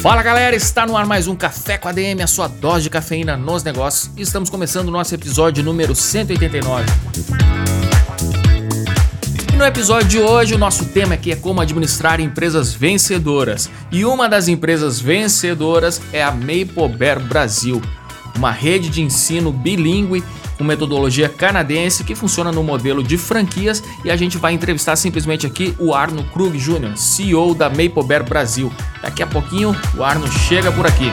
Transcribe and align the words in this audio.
Fala 0.00 0.22
galera, 0.22 0.54
está 0.54 0.86
no 0.86 0.96
ar 0.96 1.06
mais 1.06 1.26
um 1.26 1.34
Café 1.34 1.76
com 1.76 1.88
a 1.88 1.92
DM, 1.92 2.22
a 2.22 2.26
sua 2.28 2.46
dose 2.46 2.84
de 2.84 2.90
cafeína 2.90 3.36
nos 3.36 3.64
negócios. 3.64 4.12
E 4.16 4.22
estamos 4.22 4.48
começando 4.48 4.88
o 4.88 4.92
nosso 4.92 5.12
episódio 5.12 5.64
número 5.64 5.92
189. 5.92 6.84
E 9.52 9.56
no 9.56 9.64
episódio 9.64 10.06
de 10.06 10.20
hoje, 10.20 10.54
o 10.54 10.58
nosso 10.58 10.84
tema 10.84 11.14
aqui 11.14 11.32
é 11.32 11.36
como 11.36 11.60
administrar 11.60 12.20
empresas 12.20 12.72
vencedoras. 12.72 13.68
E 13.90 14.04
uma 14.04 14.28
das 14.28 14.46
empresas 14.46 15.00
vencedoras 15.00 16.00
é 16.12 16.22
a 16.22 16.30
Maple 16.30 16.88
Bear 16.96 17.18
Brasil, 17.18 17.82
uma 18.36 18.52
rede 18.52 18.88
de 18.88 19.02
ensino 19.02 19.50
bilíngue 19.50 20.22
com 20.58 20.64
metodologia 20.64 21.28
canadense 21.28 22.02
que 22.02 22.16
funciona 22.16 22.50
no 22.50 22.62
modelo 22.62 23.02
de 23.02 23.16
franquias 23.16 23.82
e 24.04 24.10
a 24.10 24.16
gente 24.16 24.36
vai 24.36 24.52
entrevistar 24.52 24.96
simplesmente 24.96 25.46
aqui 25.46 25.74
o 25.78 25.94
Arno 25.94 26.24
Krug 26.24 26.58
Jr., 26.58 26.96
CEO 26.96 27.54
da 27.54 27.70
Maple 27.70 28.02
Bear 28.04 28.24
Brasil. 28.24 28.72
Daqui 29.00 29.22
a 29.22 29.26
pouquinho 29.26 29.74
o 29.96 30.02
Arno 30.02 30.26
chega 30.26 30.72
por 30.72 30.86
aqui. 30.86 31.10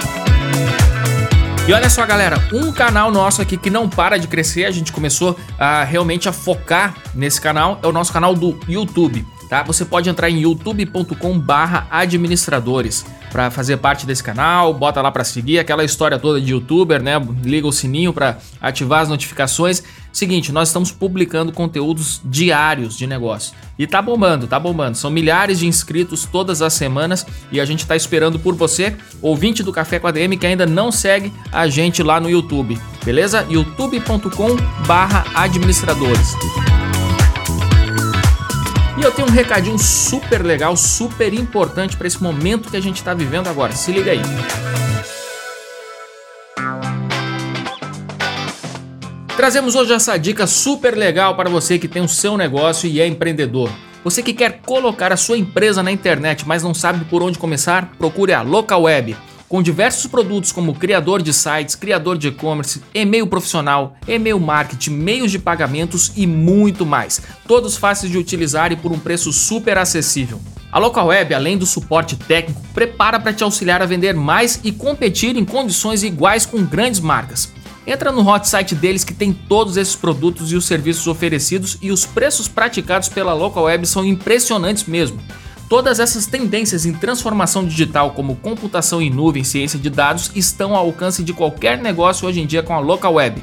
E 1.67 1.73
olha 1.73 1.89
só, 1.89 2.05
galera, 2.05 2.43
um 2.51 2.71
canal 2.71 3.11
nosso 3.11 3.41
aqui 3.41 3.57
que 3.57 3.69
não 3.69 3.87
para 3.87 4.17
de 4.17 4.27
crescer, 4.27 4.65
a 4.65 4.71
gente 4.71 4.91
começou 4.91 5.37
a 5.57 5.83
realmente 5.83 6.27
a 6.27 6.31
focar 6.31 6.95
nesse 7.13 7.39
canal, 7.39 7.79
é 7.81 7.87
o 7.87 7.91
nosso 7.91 8.11
canal 8.11 8.35
do 8.35 8.57
YouTube 8.67 9.25
tá? 9.45 9.63
Você 9.63 9.85
pode 9.85 10.09
entrar 10.09 10.29
em 10.29 10.41
youtube.com/administradores 10.41 13.05
para 13.35 13.51
fazer 13.51 13.75
parte 13.75 14.05
desse 14.05 14.23
canal, 14.23 14.73
bota 14.73 15.01
lá 15.01 15.11
para 15.11 15.25
seguir 15.25 15.59
aquela 15.59 15.83
história 15.83 16.17
toda 16.17 16.39
de 16.39 16.53
youtuber, 16.53 17.03
né? 17.03 17.15
Liga 17.43 17.67
o 17.67 17.71
sininho 17.71 18.13
para 18.13 18.37
ativar 18.61 19.01
as 19.01 19.09
notificações. 19.09 19.83
Seguinte, 20.09 20.53
nós 20.53 20.69
estamos 20.69 20.89
publicando 20.89 21.51
conteúdos 21.51 22.21
diários 22.23 22.97
de 22.97 23.05
negócio. 23.05 23.53
E 23.77 23.85
tá 23.85 24.01
bombando, 24.01 24.47
tá 24.47 24.57
bombando. 24.57 24.95
São 24.95 25.11
milhares 25.11 25.59
de 25.59 25.67
inscritos 25.67 26.23
todas 26.23 26.61
as 26.61 26.75
semanas 26.75 27.27
e 27.51 27.59
a 27.59 27.65
gente 27.65 27.81
está 27.81 27.93
esperando 27.93 28.39
por 28.39 28.55
você, 28.55 28.95
ouvinte 29.21 29.63
do 29.63 29.73
Café 29.73 29.99
com 29.99 30.07
a 30.07 30.11
DM 30.11 30.37
que 30.37 30.47
ainda 30.47 30.65
não 30.65 30.89
segue 30.89 31.33
a 31.51 31.67
gente 31.67 32.01
lá 32.01 32.21
no 32.21 32.29
YouTube. 32.29 32.79
Beleza? 33.03 33.45
youtube.com/administradores. 33.49 36.35
Eu 39.05 39.11
tenho 39.11 39.27
um 39.27 39.31
recadinho 39.31 39.77
super 39.77 40.43
legal, 40.43 40.75
super 40.75 41.31
importante 41.31 41.95
para 41.95 42.07
esse 42.07 42.23
momento 42.23 42.71
que 42.71 42.75
a 42.75 42.81
gente 42.81 42.95
está 42.95 43.13
vivendo 43.13 43.47
agora. 43.47 43.71
Se 43.71 43.91
liga 43.91 44.11
aí. 44.11 44.19
Trazemos 49.37 49.75
hoje 49.75 49.93
essa 49.93 50.17
dica 50.17 50.47
super 50.47 50.97
legal 50.97 51.35
para 51.35 51.47
você 51.47 51.77
que 51.77 51.87
tem 51.87 52.01
o 52.01 52.07
seu 52.07 52.35
negócio 52.35 52.89
e 52.89 52.99
é 52.99 53.05
empreendedor. 53.05 53.69
Você 54.03 54.23
que 54.23 54.33
quer 54.33 54.61
colocar 54.65 55.13
a 55.13 55.17
sua 55.17 55.37
empresa 55.37 55.83
na 55.83 55.91
internet, 55.91 56.47
mas 56.47 56.63
não 56.63 56.73
sabe 56.73 57.05
por 57.05 57.21
onde 57.21 57.37
começar, 57.37 57.91
procure 57.99 58.33
a 58.33 58.41
Local 58.41 58.81
Web 58.81 59.15
com 59.47 59.61
diversos 59.61 60.07
produtos 60.07 60.51
como 60.51 60.73
criador 60.73 61.21
de 61.21 61.33
sites, 61.33 61.75
criador 61.75 62.17
de 62.17 62.27
e-commerce, 62.27 62.81
e-mail 62.93 63.27
profissional, 63.27 63.95
e-mail 64.07 64.39
marketing, 64.39 64.91
meios 64.91 65.31
de 65.31 65.39
pagamentos 65.39 66.11
e 66.15 66.25
muito 66.25 66.85
mais. 66.85 67.21
Todos 67.47 67.77
fáceis 67.77 68.11
de 68.11 68.17
utilizar 68.17 68.71
e 68.71 68.75
por 68.75 68.91
um 68.91 68.99
preço 68.99 69.31
super 69.31 69.77
acessível. 69.77 70.39
A 70.71 70.79
Local 70.79 71.07
Web, 71.07 71.33
além 71.33 71.57
do 71.57 71.65
suporte 71.65 72.17
técnico, 72.17 72.61
prepara 72.73 73.19
para 73.19 73.31
te 73.31 73.43
auxiliar 73.43 73.81
a 73.81 73.85
vender 73.85 74.13
mais 74.13 74.59
e 74.63 74.71
competir 74.71 75.37
em 75.37 75.45
condições 75.45 76.03
iguais 76.03 76.45
com 76.45 76.63
grandes 76.65 76.99
marcas. 76.99 77.49
Entra 77.87 78.11
no 78.11 78.27
hot 78.27 78.47
site 78.47 78.73
deles 78.73 79.03
que 79.03 79.13
tem 79.13 79.31
todos 79.31 79.77
esses 79.77 79.95
produtos 79.95 80.51
e 80.51 80.55
os 80.55 80.65
serviços 80.65 81.05
oferecidos 81.07 81.77
e 81.81 81.91
os 81.91 82.03
preços 82.03 82.47
praticados 82.47 83.07
pela 83.07 83.33
Local 83.33 83.65
Web 83.65 83.85
são 83.85 84.03
impressionantes 84.03 84.85
mesmo. 84.85 85.21
Todas 85.67 85.99
essas 85.99 86.27
tendências 86.27 86.85
em 86.85 86.93
transformação 86.93 87.65
digital, 87.65 88.11
como 88.11 88.35
computação 88.35 89.01
em 89.01 89.09
nuvem, 89.09 89.43
ciência 89.43 89.79
de 89.79 89.89
dados, 89.89 90.29
estão 90.35 90.75
ao 90.75 90.85
alcance 90.85 91.23
de 91.23 91.33
qualquer 91.33 91.79
negócio 91.79 92.27
hoje 92.27 92.39
em 92.39 92.45
dia 92.45 92.61
com 92.61 92.73
a 92.73 92.79
Local 92.79 93.15
Web. 93.15 93.41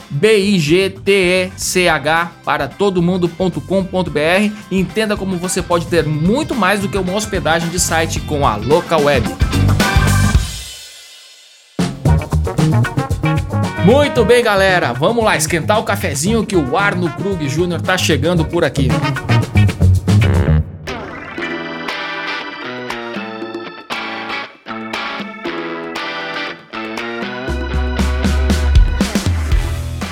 B-I-G-T-E-C-H 0.09 2.31
para 2.45 2.69
todomundo.com.br 2.69 4.53
e 4.71 4.79
entenda 4.79 5.17
como 5.17 5.37
você 5.37 5.61
pode 5.61 5.87
ter 5.87 6.07
muito 6.07 6.55
mais 6.55 6.79
do 6.79 6.89
que 6.89 6.97
uma 6.97 7.15
hospedagem 7.15 7.69
de 7.71 7.81
site 7.81 8.21
com 8.21 8.47
a 8.47 8.55
Local 8.55 9.03
Web. 9.03 9.66
Muito 13.87 14.25
bem, 14.25 14.43
galera. 14.43 14.93
Vamos 14.93 15.25
lá 15.25 15.37
esquentar 15.37 15.79
o 15.79 15.85
cafezinho 15.85 16.45
que 16.45 16.57
o 16.57 16.77
Arno 16.77 17.09
Krug 17.09 17.47
Jr. 17.47 17.81
tá 17.81 17.97
chegando 17.97 18.45
por 18.45 18.65
aqui. 18.65 18.89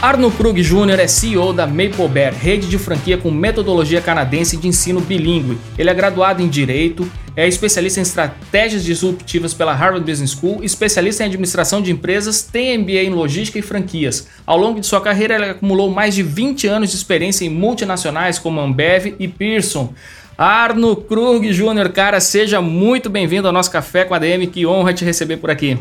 Arno 0.05 0.31
Krug 0.31 0.61
Jr. 0.61 1.01
é 1.01 1.07
CEO 1.09 1.51
da 1.55 1.67
Maple 1.67 2.07
Bear, 2.13 2.35
rede 2.35 2.69
de 2.69 2.77
franquia 2.77 3.17
com 3.17 3.31
metodologia 3.31 4.03
canadense 4.03 4.55
de 4.55 4.69
ensino 4.69 5.01
bilíngue. 5.01 5.57
Ele 5.79 5.89
é 5.89 5.95
graduado 5.95 6.43
em 6.43 6.47
Direito, 6.47 7.11
é 7.35 7.49
especialista 7.49 8.01
em 8.01 8.03
estratégias 8.03 8.85
disruptivas 8.85 9.55
pela 9.55 9.73
Harvard 9.73 10.05
Business 10.05 10.33
School, 10.33 10.63
especialista 10.63 11.23
em 11.23 11.29
administração 11.29 11.81
de 11.81 11.91
empresas, 11.91 12.43
tem 12.43 12.77
MBA 12.77 13.05
em 13.05 13.09
logística 13.09 13.59
e 13.59 13.63
franquias. 13.63 14.29
Ao 14.45 14.59
longo 14.59 14.79
de 14.79 14.87
sua 14.87 15.01
carreira, 15.01 15.37
ele 15.37 15.51
acumulou 15.53 15.91
mais 15.91 16.15
de 16.15 16.23
20 16.23 16.67
anos 16.67 16.91
de 16.91 16.97
experiência 16.97 17.47
em 17.47 17.49
multinacionais 17.49 18.39
como 18.39 18.61
Ambev 18.61 19.15
e 19.19 19.27
Pearson. 19.27 19.95
Arno 20.37 20.97
Krug 20.97 21.51
Jr., 21.51 21.91
cara, 21.95 22.21
seja 22.21 22.61
muito 22.61 23.09
bem-vindo 23.09 23.47
ao 23.47 23.55
nosso 23.55 23.71
Café 23.71 24.05
com 24.05 24.13
a 24.13 24.19
DM, 24.19 24.49
que 24.49 24.67
honra 24.67 24.93
te 24.93 25.03
receber 25.03 25.39
por 25.39 25.51
aqui. 25.51 25.79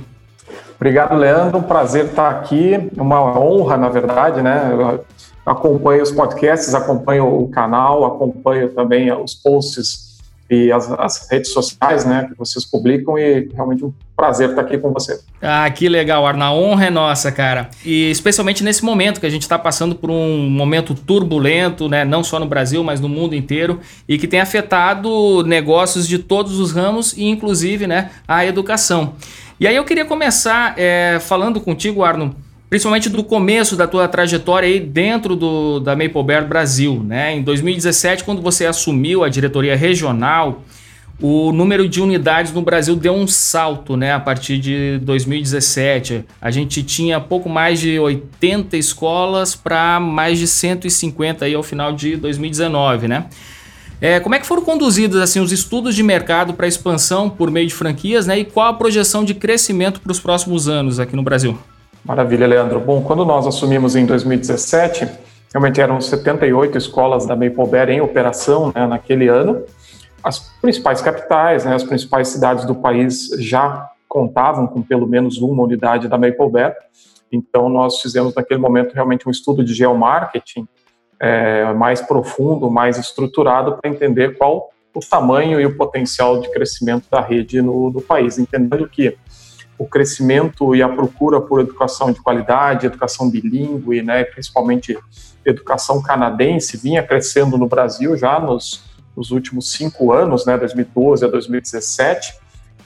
Obrigado, 0.84 1.16
Leandro, 1.16 1.60
um 1.60 1.64
prazer 1.64 2.08
estar 2.08 2.30
aqui, 2.30 2.90
uma 2.98 3.40
honra, 3.40 3.78
na 3.78 3.88
verdade, 3.88 4.42
né? 4.42 4.70
Eu 4.70 5.06
acompanho 5.46 6.04
os 6.04 6.12
podcasts, 6.12 6.76
acompanho 6.76 7.26
o 7.26 7.48
canal, 7.48 8.04
acompanho 8.04 8.68
também 8.68 9.10
os 9.10 9.34
posts 9.34 10.20
e 10.50 10.74
as, 10.74 10.92
as, 10.92 11.30
redes 11.32 11.54
sociais, 11.54 12.04
né, 12.04 12.28
que 12.30 12.38
vocês 12.38 12.66
publicam 12.66 13.18
e 13.18 13.50
realmente 13.56 13.86
um 13.86 13.94
prazer 14.14 14.50
estar 14.50 14.62
aqui 14.62 14.78
com 14.78 14.92
você. 14.92 15.22
Ah, 15.42 15.70
que 15.70 15.88
legal, 15.88 16.28
Arna, 16.28 16.48
a 16.48 16.54
honra 16.54 16.88
é 16.88 16.90
nossa, 16.90 17.32
cara. 17.32 17.70
E 17.86 18.12
especialmente 18.12 18.62
nesse 18.62 18.84
momento 18.84 19.22
que 19.22 19.26
a 19.26 19.30
gente 19.30 19.44
está 19.44 19.58
passando 19.58 19.96
por 19.96 20.12
um 20.12 20.50
momento 20.50 20.94
turbulento, 20.94 21.88
né, 21.88 22.04
não 22.04 22.26
só 22.26 22.40
no 22.40 22.46
Brasil, 22.46 22.84
mas 22.84 23.00
no 23.00 23.08
mundo 23.08 23.34
inteiro, 23.34 23.80
e 24.08 24.18
que 24.18 24.28
tem 24.28 24.42
afetado 24.42 25.44
negócios 25.44 26.06
de 26.06 26.20
todos 26.20 26.60
os 26.60 26.74
ramos 26.74 27.14
e 27.14 27.24
inclusive, 27.24 27.88
né, 27.88 28.12
a 28.28 28.46
educação. 28.46 29.14
E 29.64 29.68
aí 29.68 29.78
eu 29.78 29.86
queria 29.86 30.04
começar 30.04 30.78
é, 30.78 31.20
falando 31.22 31.62
contigo, 31.62 32.04
Arno, 32.04 32.36
principalmente 32.70 33.08
do 33.08 33.24
começo 33.24 33.78
da 33.78 33.88
tua 33.88 34.10
trajetória 34.10 34.68
aí 34.68 34.78
dentro 34.78 35.38
do, 35.38 35.80
da 35.80 35.96
Maple 35.96 36.22
Bear 36.22 36.46
Brasil, 36.46 37.02
né? 37.02 37.34
Em 37.34 37.42
2017, 37.42 38.26
quando 38.26 38.42
você 38.42 38.66
assumiu 38.66 39.24
a 39.24 39.30
diretoria 39.30 39.74
regional, 39.74 40.66
o 41.18 41.54
número 41.54 41.88
de 41.88 42.02
unidades 42.02 42.52
no 42.52 42.62
Brasil 42.62 42.94
deu 42.98 43.14
um 43.14 43.26
salto, 43.26 43.96
né? 43.96 44.12
A 44.12 44.20
partir 44.20 44.58
de 44.58 45.00
2017, 45.02 46.26
a 46.42 46.52
gente 46.52 46.84
tinha 46.84 47.18
pouco 47.22 47.48
mais 47.48 47.80
de 47.80 47.98
80 47.98 48.76
escolas 48.76 49.56
para 49.56 49.98
mais 49.98 50.40
de 50.40 50.46
150 50.46 51.46
aí 51.46 51.54
ao 51.54 51.64
final 51.64 51.94
de 51.94 52.18
2019, 52.18 53.08
né? 53.08 53.28
É, 54.04 54.20
como 54.20 54.36
é 54.36 54.40
que 54.40 54.46
foram 54.46 54.62
conduzidos 54.62 55.22
assim 55.22 55.40
os 55.40 55.54
estudos 55.54 55.96
de 55.96 56.04
mercado 56.04 56.54
para 56.54 56.68
expansão 56.68 57.30
por 57.30 57.50
meio 57.50 57.68
de 57.68 57.74
franquias, 57.74 58.28
né? 58.28 58.38
E 58.38 58.44
qual 58.44 58.68
a 58.68 58.74
projeção 58.74 59.24
de 59.24 59.34
crescimento 59.34 60.02
para 60.02 60.12
os 60.12 60.20
próximos 60.20 60.68
anos 60.68 61.00
aqui 61.00 61.16
no 61.16 61.24
Brasil? 61.24 61.58
Maravilha, 62.04 62.46
Leandro. 62.46 62.82
Bom, 62.82 63.02
quando 63.02 63.24
nós 63.24 63.48
assumimos 63.48 63.96
em 63.96 64.06
2017, 64.06 65.08
realmente 65.54 65.80
eram 65.80 66.02
78 66.02 66.78
escolas 66.78 67.26
da 67.26 67.34
Maple 67.34 67.66
Bear 67.66 67.90
em 67.92 68.02
operação 68.02 68.74
né, 68.76 68.86
naquele 68.86 69.30
ano. 69.30 69.64
As 70.22 70.52
principais 70.62 71.02
capitais, 71.02 71.64
né, 71.64 71.74
as 71.74 71.84
principais 71.86 72.28
cidades 72.28 72.66
do 72.66 72.76
país 72.76 73.30
já 73.40 73.90
contavam 74.10 74.68
com 74.68 74.82
pelo 74.82 75.08
menos 75.08 75.38
uma 75.38 75.64
unidade 75.64 76.10
da 76.10 76.18
Bear. 76.18 76.76
Então, 77.32 77.70
nós 77.70 78.02
fizemos 78.02 78.36
naquele 78.36 78.60
momento 78.60 78.94
realmente 78.94 79.26
um 79.26 79.32
estudo 79.32 79.64
de 79.64 79.74
geomarketing 79.74 80.68
é, 81.24 81.74
mais 81.74 82.02
profundo, 82.02 82.70
mais 82.70 82.98
estruturado, 82.98 83.78
para 83.78 83.90
entender 83.90 84.38
qual 84.38 84.72
o 84.94 85.00
tamanho 85.00 85.60
e 85.60 85.66
o 85.66 85.78
potencial 85.78 86.42
de 86.42 86.52
crescimento 86.52 87.10
da 87.10 87.22
rede 87.22 87.62
no, 87.62 87.90
no 87.90 88.02
país, 88.02 88.38
entendendo 88.38 88.86
que 88.90 89.18
o 89.78 89.88
crescimento 89.88 90.76
e 90.76 90.84
a 90.84 90.90
procura 90.90 91.40
por 91.40 91.62
educação 91.62 92.12
de 92.12 92.22
qualidade, 92.22 92.88
educação 92.88 93.30
bilíngue, 93.30 94.02
né, 94.02 94.26
principalmente 94.26 95.00
educação 95.46 96.02
canadense, 96.02 96.76
vinha 96.76 97.02
crescendo 97.02 97.58
no 97.58 97.68
Brasil 97.68 98.18
já 98.18 98.38
nos, 98.38 98.84
nos 99.16 99.32
últimos 99.32 99.72
cinco 99.72 100.12
anos, 100.12 100.46
né, 100.46 100.58
2012 100.58 101.24
a 101.24 101.30
2017, 101.30 102.34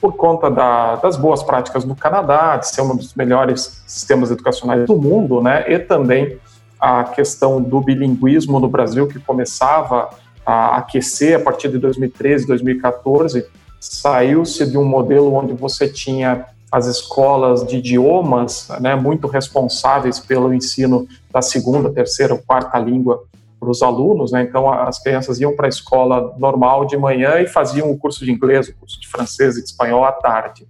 por 0.00 0.12
conta 0.16 0.48
da, 0.48 0.94
das 0.94 1.16
boas 1.16 1.42
práticas 1.42 1.84
no 1.84 1.96
Canadá, 1.96 2.56
de 2.56 2.68
ser 2.68 2.82
um 2.82 2.96
dos 2.96 3.14
melhores 3.14 3.82
sistemas 3.84 4.30
educacionais 4.30 4.86
do 4.86 4.96
mundo, 4.96 5.42
né, 5.42 5.64
e 5.68 5.78
também 5.80 6.38
a 6.80 7.04
questão 7.04 7.60
do 7.60 7.80
bilinguismo 7.80 8.60
no 8.60 8.68
Brasil, 8.68 9.06
que 9.06 9.18
começava 9.18 10.10
a 10.44 10.76
aquecer 10.76 11.36
a 11.36 11.40
partir 11.40 11.68
de 11.68 11.78
2013, 11.78 12.46
2014, 12.46 13.46
saiu-se 13.80 14.68
de 14.68 14.78
um 14.78 14.84
modelo 14.84 15.34
onde 15.34 15.52
você 15.52 15.88
tinha 15.88 16.46
as 16.70 16.86
escolas 16.86 17.66
de 17.66 17.78
idiomas, 17.78 18.68
né, 18.80 18.94
muito 18.94 19.26
responsáveis 19.26 20.20
pelo 20.20 20.52
ensino 20.52 21.06
da 21.32 21.40
segunda, 21.40 21.90
terceira 21.90 22.34
ou 22.34 22.40
quarta 22.40 22.78
língua 22.78 23.24
para 23.58 23.70
os 23.70 23.82
alunos, 23.82 24.30
né? 24.30 24.42
Então 24.42 24.70
as 24.70 24.98
crianças 25.00 25.40
iam 25.40 25.54
para 25.56 25.66
a 25.66 25.68
escola 25.68 26.34
normal 26.38 26.84
de 26.84 26.96
manhã 26.96 27.40
e 27.40 27.46
faziam 27.46 27.90
o 27.90 27.98
curso 27.98 28.24
de 28.24 28.30
inglês, 28.30 28.68
o 28.68 28.76
curso 28.76 29.00
de 29.00 29.08
francês 29.08 29.56
e 29.56 29.62
de 29.62 29.68
espanhol 29.68 30.04
à 30.04 30.12
tarde. 30.12 30.66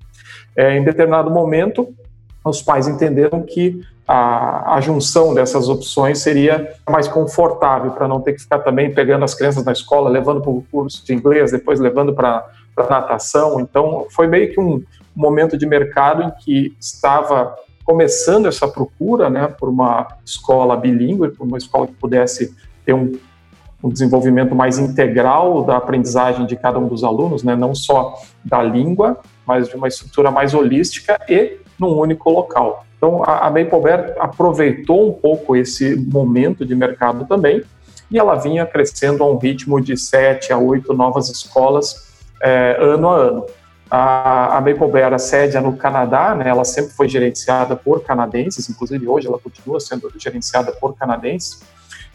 É, 0.56 0.76
em 0.76 0.82
determinado 0.82 1.30
momento, 1.30 1.94
os 2.50 2.62
pais 2.62 2.88
entenderam 2.88 3.42
que 3.42 3.80
a, 4.06 4.76
a, 4.76 4.80
junção 4.80 5.34
dessas 5.34 5.68
opções 5.68 6.20
seria 6.20 6.72
mais 6.88 7.06
confortável 7.06 7.90
para 7.90 8.08
não 8.08 8.22
ter 8.22 8.32
que 8.32 8.40
ficar 8.40 8.60
também 8.60 8.92
pegando 8.92 9.24
as 9.24 9.34
crianças 9.34 9.64
na 9.64 9.72
escola, 9.72 10.08
levando 10.08 10.40
para 10.40 10.50
o 10.50 10.64
curso 10.70 11.04
de 11.04 11.12
inglês, 11.12 11.52
depois 11.52 11.78
levando 11.78 12.14
para 12.14 12.46
natação. 12.88 13.60
Então, 13.60 14.06
foi 14.10 14.26
meio 14.26 14.50
que 14.52 14.58
um 14.58 14.82
momento 15.14 15.58
de 15.58 15.66
mercado 15.66 16.22
em 16.22 16.30
que 16.42 16.74
estava 16.80 17.54
começando 17.84 18.46
essa 18.46 18.66
procura 18.66 19.28
né, 19.28 19.46
por 19.46 19.68
uma 19.68 20.06
escola 20.24 20.76
bilíngue, 20.76 21.30
por 21.30 21.46
uma 21.46 21.58
escola 21.58 21.86
que 21.86 21.94
pudesse 21.94 22.54
ter 22.84 22.94
um, 22.94 23.12
um 23.82 23.88
desenvolvimento 23.88 24.54
mais 24.54 24.78
integral 24.78 25.64
da 25.64 25.76
aprendizagem 25.76 26.46
de 26.46 26.56
cada 26.56 26.78
um 26.78 26.88
dos 26.88 27.04
alunos, 27.04 27.42
né, 27.42 27.54
não 27.54 27.74
só 27.74 28.14
da 28.44 28.62
língua, 28.62 29.18
mas 29.46 29.68
de 29.68 29.76
uma 29.76 29.88
estrutura 29.88 30.30
mais 30.30 30.54
holística 30.54 31.18
e 31.28 31.58
num 31.78 31.98
único 31.98 32.30
local. 32.30 32.84
Então, 32.96 33.22
a, 33.22 33.46
a 33.46 33.50
Bear 33.50 34.14
aproveitou 34.18 35.08
um 35.08 35.12
pouco 35.12 35.56
esse 35.56 35.96
momento 35.96 36.66
de 36.66 36.74
mercado 36.74 37.24
também 37.26 37.62
e 38.10 38.18
ela 38.18 38.34
vinha 38.34 38.66
crescendo 38.66 39.22
a 39.22 39.30
um 39.30 39.36
ritmo 39.36 39.80
de 39.80 39.96
sete 39.96 40.52
a 40.52 40.58
oito 40.58 40.92
novas 40.94 41.28
escolas 41.28 42.08
é, 42.42 42.76
ano 42.80 43.08
a 43.08 43.16
ano. 43.16 43.46
A, 43.90 44.58
a 44.58 44.60
Bear, 44.60 45.14
a 45.14 45.18
sede 45.18 45.56
é 45.56 45.60
no 45.60 45.76
Canadá, 45.76 46.34
né, 46.34 46.48
ela 46.48 46.64
sempre 46.64 46.92
foi 46.92 47.08
gerenciada 47.08 47.74
por 47.74 48.02
canadenses, 48.02 48.68
inclusive 48.68 49.06
hoje 49.08 49.26
ela 49.26 49.38
continua 49.38 49.80
sendo 49.80 50.12
gerenciada 50.18 50.72
por 50.72 50.94
canadenses, 50.94 51.62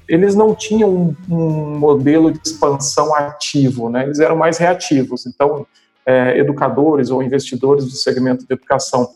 eles 0.07 0.35
não 0.35 0.53
tinham 0.53 0.89
um, 0.89 1.15
um 1.29 1.79
modelo 1.79 2.31
de 2.31 2.39
expansão 2.45 3.15
ativo, 3.15 3.89
né? 3.89 4.03
eles 4.03 4.19
eram 4.19 4.35
mais 4.35 4.57
reativos. 4.57 5.25
Então, 5.25 5.65
é, 6.05 6.37
educadores 6.37 7.09
ou 7.09 7.23
investidores 7.23 7.85
do 7.85 7.91
segmento 7.91 8.45
de 8.45 8.53
educação 8.53 9.09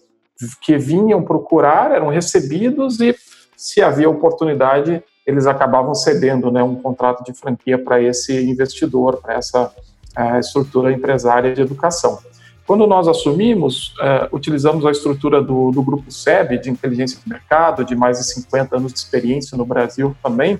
que 0.61 0.77
vinham 0.77 1.23
procurar 1.23 1.91
eram 1.91 2.09
recebidos 2.09 2.99
e, 2.99 3.15
se 3.55 3.81
havia 3.81 4.09
oportunidade, 4.09 5.03
eles 5.25 5.47
acabavam 5.47 5.95
cedendo 5.95 6.51
né, 6.51 6.61
um 6.63 6.75
contrato 6.75 7.23
de 7.23 7.33
franquia 7.33 7.77
para 7.77 8.01
esse 8.01 8.39
investidor, 8.49 9.17
para 9.17 9.33
essa 9.33 9.73
é, 10.15 10.39
estrutura 10.39 10.91
empresária 10.91 11.53
de 11.53 11.61
educação. 11.61 12.19
Quando 12.67 12.85
nós 12.85 13.07
assumimos, 13.07 13.93
uh, 13.95 14.35
utilizamos 14.35 14.85
a 14.85 14.91
estrutura 14.91 15.41
do, 15.41 15.71
do, 15.71 15.81
grupo 15.81 16.11
SEB, 16.11 16.57
de 16.57 16.69
inteligência 16.69 17.17
de 17.23 17.29
mercado, 17.29 17.85
de 17.85 17.95
mais 17.95 18.17
de 18.19 18.25
50 18.25 18.75
anos 18.75 18.91
de 18.91 18.99
experiência 18.99 19.57
no 19.57 19.65
Brasil 19.65 20.13
também, 20.21 20.59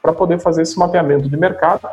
para 0.00 0.14
poder 0.14 0.40
fazer 0.40 0.62
esse 0.62 0.78
mapeamento 0.78 1.28
de 1.28 1.36
mercado. 1.36 1.86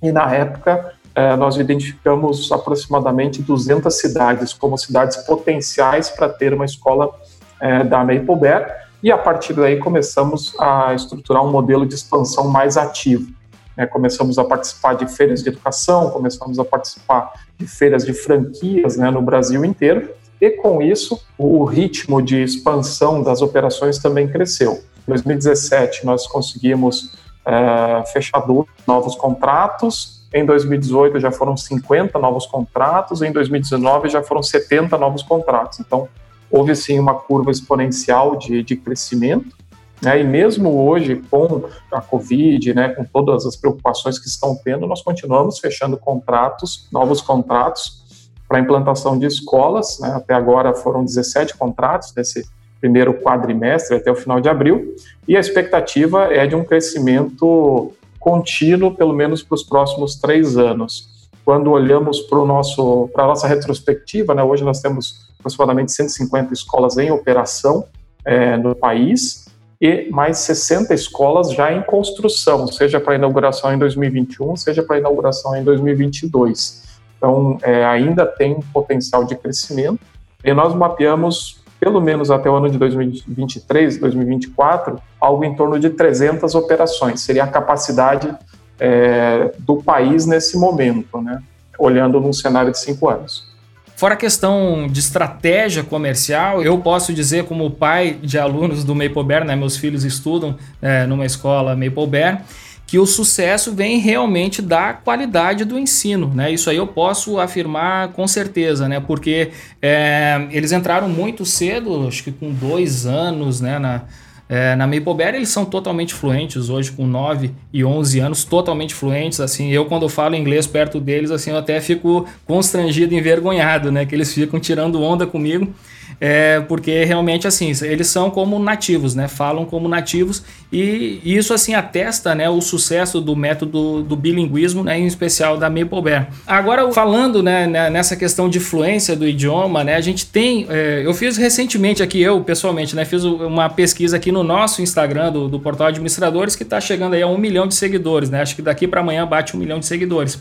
E 0.00 0.12
na 0.12 0.32
época, 0.32 0.94
uh, 1.16 1.36
nós 1.36 1.56
identificamos 1.56 2.50
aproximadamente 2.52 3.42
200 3.42 3.92
cidades 3.94 4.52
como 4.52 4.76
cidades 4.76 5.16
potenciais 5.18 6.10
para 6.10 6.28
ter 6.28 6.52
uma 6.54 6.64
escola 6.64 7.08
uh, 7.08 7.88
da 7.88 7.98
Maple 7.98 8.36
Bear, 8.36 8.88
e 9.02 9.10
a 9.10 9.16
partir 9.16 9.54
daí 9.54 9.78
começamos 9.78 10.54
a 10.58 10.92
estruturar 10.94 11.42
um 11.44 11.50
modelo 11.50 11.86
de 11.86 11.94
expansão 11.94 12.48
mais 12.48 12.76
ativo. 12.76 13.32
Né? 13.76 13.86
Começamos 13.86 14.38
a 14.38 14.44
participar 14.44 14.94
de 14.94 15.06
feiras 15.06 15.42
de 15.42 15.48
educação, 15.48 16.10
começamos 16.10 16.58
a 16.58 16.64
participar 16.64 17.32
de 17.58 17.66
feiras 17.66 18.04
de 18.04 18.12
franquias 18.12 18.96
né, 18.96 19.10
no 19.10 19.22
Brasil 19.22 19.64
inteiro, 19.64 20.10
e 20.40 20.50
com 20.50 20.80
isso 20.82 21.20
o 21.36 21.64
ritmo 21.64 22.22
de 22.22 22.42
expansão 22.42 23.22
das 23.22 23.42
operações 23.42 23.98
também 23.98 24.28
cresceu. 24.28 24.82
Em 25.06 25.10
2017 25.10 26.04
nós 26.04 26.26
conseguimos 26.26 27.14
é, 27.46 28.04
fechar 28.12 28.44
novos 28.86 29.14
contratos, 29.16 30.19
em 30.32 30.44
2018 30.44 31.18
já 31.18 31.30
foram 31.30 31.56
50 31.56 32.18
novos 32.18 32.46
contratos, 32.46 33.22
em 33.22 33.32
2019 33.32 34.08
já 34.08 34.22
foram 34.22 34.42
70 34.42 34.96
novos 34.98 35.22
contratos. 35.22 35.80
Então 35.80 36.08
houve 36.50 36.74
sim 36.74 36.98
uma 36.98 37.14
curva 37.14 37.50
exponencial 37.50 38.36
de, 38.36 38.62
de 38.62 38.76
crescimento 38.76 39.60
né? 40.02 40.20
E 40.20 40.24
mesmo 40.24 40.86
hoje, 40.86 41.22
com 41.30 41.64
a 41.92 42.00
Covid, 42.00 42.72
né, 42.72 42.88
com 42.88 43.04
todas 43.04 43.44
as 43.44 43.54
preocupações 43.56 44.18
que 44.18 44.26
estão 44.26 44.56
tendo, 44.56 44.86
nós 44.86 45.02
continuamos 45.02 45.58
fechando 45.58 45.96
contratos, 45.96 46.88
novos 46.90 47.20
contratos, 47.20 48.30
para 48.48 48.58
implantação 48.58 49.18
de 49.18 49.26
escolas. 49.26 49.98
Né? 50.00 50.10
Até 50.14 50.34
agora 50.34 50.74
foram 50.74 51.04
17 51.04 51.56
contratos 51.56 52.14
nesse 52.16 52.48
primeiro 52.80 53.14
quadrimestre, 53.14 53.96
até 53.96 54.10
o 54.10 54.14
final 54.14 54.40
de 54.40 54.48
abril, 54.48 54.94
e 55.28 55.36
a 55.36 55.40
expectativa 55.40 56.32
é 56.32 56.46
de 56.46 56.56
um 56.56 56.64
crescimento 56.64 57.92
contínuo, 58.20 58.94
pelo 58.94 59.12
menos 59.12 59.42
para 59.42 59.56
os 59.56 59.64
próximos 59.64 60.14
três 60.14 60.56
anos. 60.56 61.28
Quando 61.44 61.70
olhamos 61.70 62.20
para 62.20 62.38
a 62.38 63.26
nossa 63.26 63.48
retrospectiva, 63.48 64.34
né, 64.34 64.42
hoje 64.42 64.62
nós 64.62 64.80
temos 64.80 65.28
aproximadamente 65.38 65.90
150 65.90 66.52
escolas 66.52 66.98
em 66.98 67.10
operação 67.10 67.86
é, 68.24 68.56
no 68.56 68.76
país, 68.76 69.46
e 69.80 70.10
mais 70.10 70.38
60 70.38 70.92
escolas 70.92 71.52
já 71.52 71.72
em 71.72 71.82
construção, 71.82 72.66
seja 72.68 73.00
para 73.00 73.14
inauguração 73.14 73.72
em 73.72 73.78
2021, 73.78 74.54
seja 74.56 74.82
para 74.82 74.98
inauguração 74.98 75.56
em 75.56 75.64
2022. 75.64 76.82
Então, 77.16 77.58
é, 77.62 77.84
ainda 77.84 78.26
tem 78.26 78.60
potencial 78.74 79.24
de 79.24 79.34
crescimento. 79.36 80.00
E 80.44 80.52
nós 80.52 80.74
mapeamos, 80.74 81.62
pelo 81.80 82.00
menos 82.00 82.30
até 82.30 82.48
o 82.50 82.54
ano 82.54 82.70
de 82.70 82.76
2023, 82.76 83.98
2024, 83.98 85.00
algo 85.18 85.42
em 85.44 85.56
torno 85.56 85.80
de 85.80 85.88
300 85.90 86.54
operações. 86.54 87.22
Seria 87.22 87.44
a 87.44 87.48
capacidade 87.48 88.32
é, 88.78 89.52
do 89.58 89.82
país 89.82 90.26
nesse 90.26 90.58
momento, 90.58 91.20
né? 91.22 91.42
olhando 91.78 92.20
num 92.20 92.32
cenário 92.32 92.70
de 92.70 92.78
cinco 92.78 93.08
anos. 93.08 93.48
Fora 93.96 94.14
a 94.14 94.16
questão 94.16 94.86
de 94.88 95.00
estratégia 95.00 95.82
comercial, 95.82 96.62
eu 96.62 96.78
posso 96.78 97.12
dizer, 97.12 97.44
como 97.44 97.70
pai 97.70 98.16
de 98.22 98.38
alunos 98.38 98.82
do 98.84 98.94
Maple 98.94 99.24
Bear, 99.24 99.44
né, 99.44 99.54
meus 99.54 99.76
filhos 99.76 100.04
estudam 100.04 100.56
é, 100.80 101.06
numa 101.06 101.26
escola 101.26 101.76
Maple 101.76 102.06
Bear, 102.06 102.44
que 102.90 102.98
o 102.98 103.06
sucesso 103.06 103.72
vem 103.72 104.00
realmente 104.00 104.60
da 104.60 104.92
qualidade 104.92 105.64
do 105.64 105.78
ensino, 105.78 106.26
né? 106.34 106.50
Isso 106.50 106.68
aí 106.68 106.76
eu 106.76 106.88
posso 106.88 107.38
afirmar 107.38 108.08
com 108.08 108.26
certeza, 108.26 108.88
né? 108.88 108.98
Porque 108.98 109.52
é, 109.80 110.48
eles 110.50 110.72
entraram 110.72 111.08
muito 111.08 111.46
cedo, 111.46 112.08
acho 112.08 112.24
que 112.24 112.32
com 112.32 112.50
dois 112.50 113.06
anos, 113.06 113.60
né? 113.60 113.78
Na, 113.78 114.02
é, 114.48 114.74
na 114.74 114.88
Bear 114.88 115.36
eles 115.36 115.50
são 115.50 115.64
totalmente 115.64 116.12
fluentes 116.12 116.68
hoje, 116.68 116.90
com 116.90 117.06
9 117.06 117.52
e 117.72 117.84
11 117.84 118.18
anos, 118.18 118.42
totalmente 118.42 118.92
fluentes. 118.92 119.38
Assim, 119.38 119.70
eu 119.70 119.84
quando 119.84 120.08
falo 120.08 120.34
inglês 120.34 120.66
perto 120.66 120.98
deles, 120.98 121.30
assim, 121.30 121.52
eu 121.52 121.58
até 121.58 121.80
fico 121.80 122.26
constrangido, 122.44 123.14
envergonhado, 123.14 123.92
né? 123.92 124.04
Que 124.04 124.16
eles 124.16 124.34
ficam 124.34 124.58
tirando 124.58 125.00
onda 125.00 125.28
comigo 125.28 125.72
é, 126.20 126.60
porque 126.60 127.04
realmente 127.04 127.48
assim 127.48 127.72
eles 127.82 128.08
são 128.08 128.30
como 128.30 128.58
nativos, 128.58 129.14
né? 129.14 129.26
Falam 129.26 129.64
como 129.64 129.88
nativos 129.88 130.42
e 130.70 131.20
isso 131.24 131.54
assim 131.54 131.74
atesta, 131.74 132.34
né, 132.34 132.48
o 132.48 132.60
sucesso 132.60 133.20
do 133.20 133.34
método 133.34 134.02
do 134.02 134.14
bilinguismo, 134.14 134.84
né, 134.84 134.98
em 134.98 135.06
especial 135.06 135.56
da 135.56 135.68
Maple 135.68 136.02
Bear. 136.02 136.28
Agora 136.46 136.90
falando, 136.92 137.42
né, 137.42 137.66
né, 137.66 137.90
nessa 137.90 138.14
questão 138.14 138.48
de 138.48 138.60
fluência 138.60 139.16
do 139.16 139.26
idioma, 139.26 139.82
né, 139.82 139.96
a 139.96 140.00
gente 140.00 140.26
tem, 140.26 140.66
é, 140.68 141.02
eu 141.04 141.12
fiz 141.12 141.36
recentemente 141.36 142.02
aqui 142.02 142.20
eu 142.20 142.40
pessoalmente, 142.42 142.94
né, 142.94 143.04
fiz 143.04 143.24
uma 143.24 143.68
pesquisa 143.68 144.16
aqui 144.16 144.30
no 144.30 144.44
nosso 144.44 144.82
Instagram 144.82 145.32
do, 145.32 145.48
do 145.48 145.58
portal 145.58 145.88
Administradores 145.88 146.54
que 146.54 146.62
está 146.62 146.80
chegando 146.80 147.14
aí 147.14 147.22
a 147.22 147.26
um 147.26 147.38
milhão 147.38 147.66
de 147.66 147.74
seguidores, 147.74 148.30
né? 148.30 148.42
Acho 148.42 148.54
que 148.54 148.62
daqui 148.62 148.86
para 148.86 149.00
amanhã 149.00 149.26
bate 149.26 149.56
um 149.56 149.58
milhão 149.58 149.78
de 149.78 149.86
seguidores. 149.86 150.38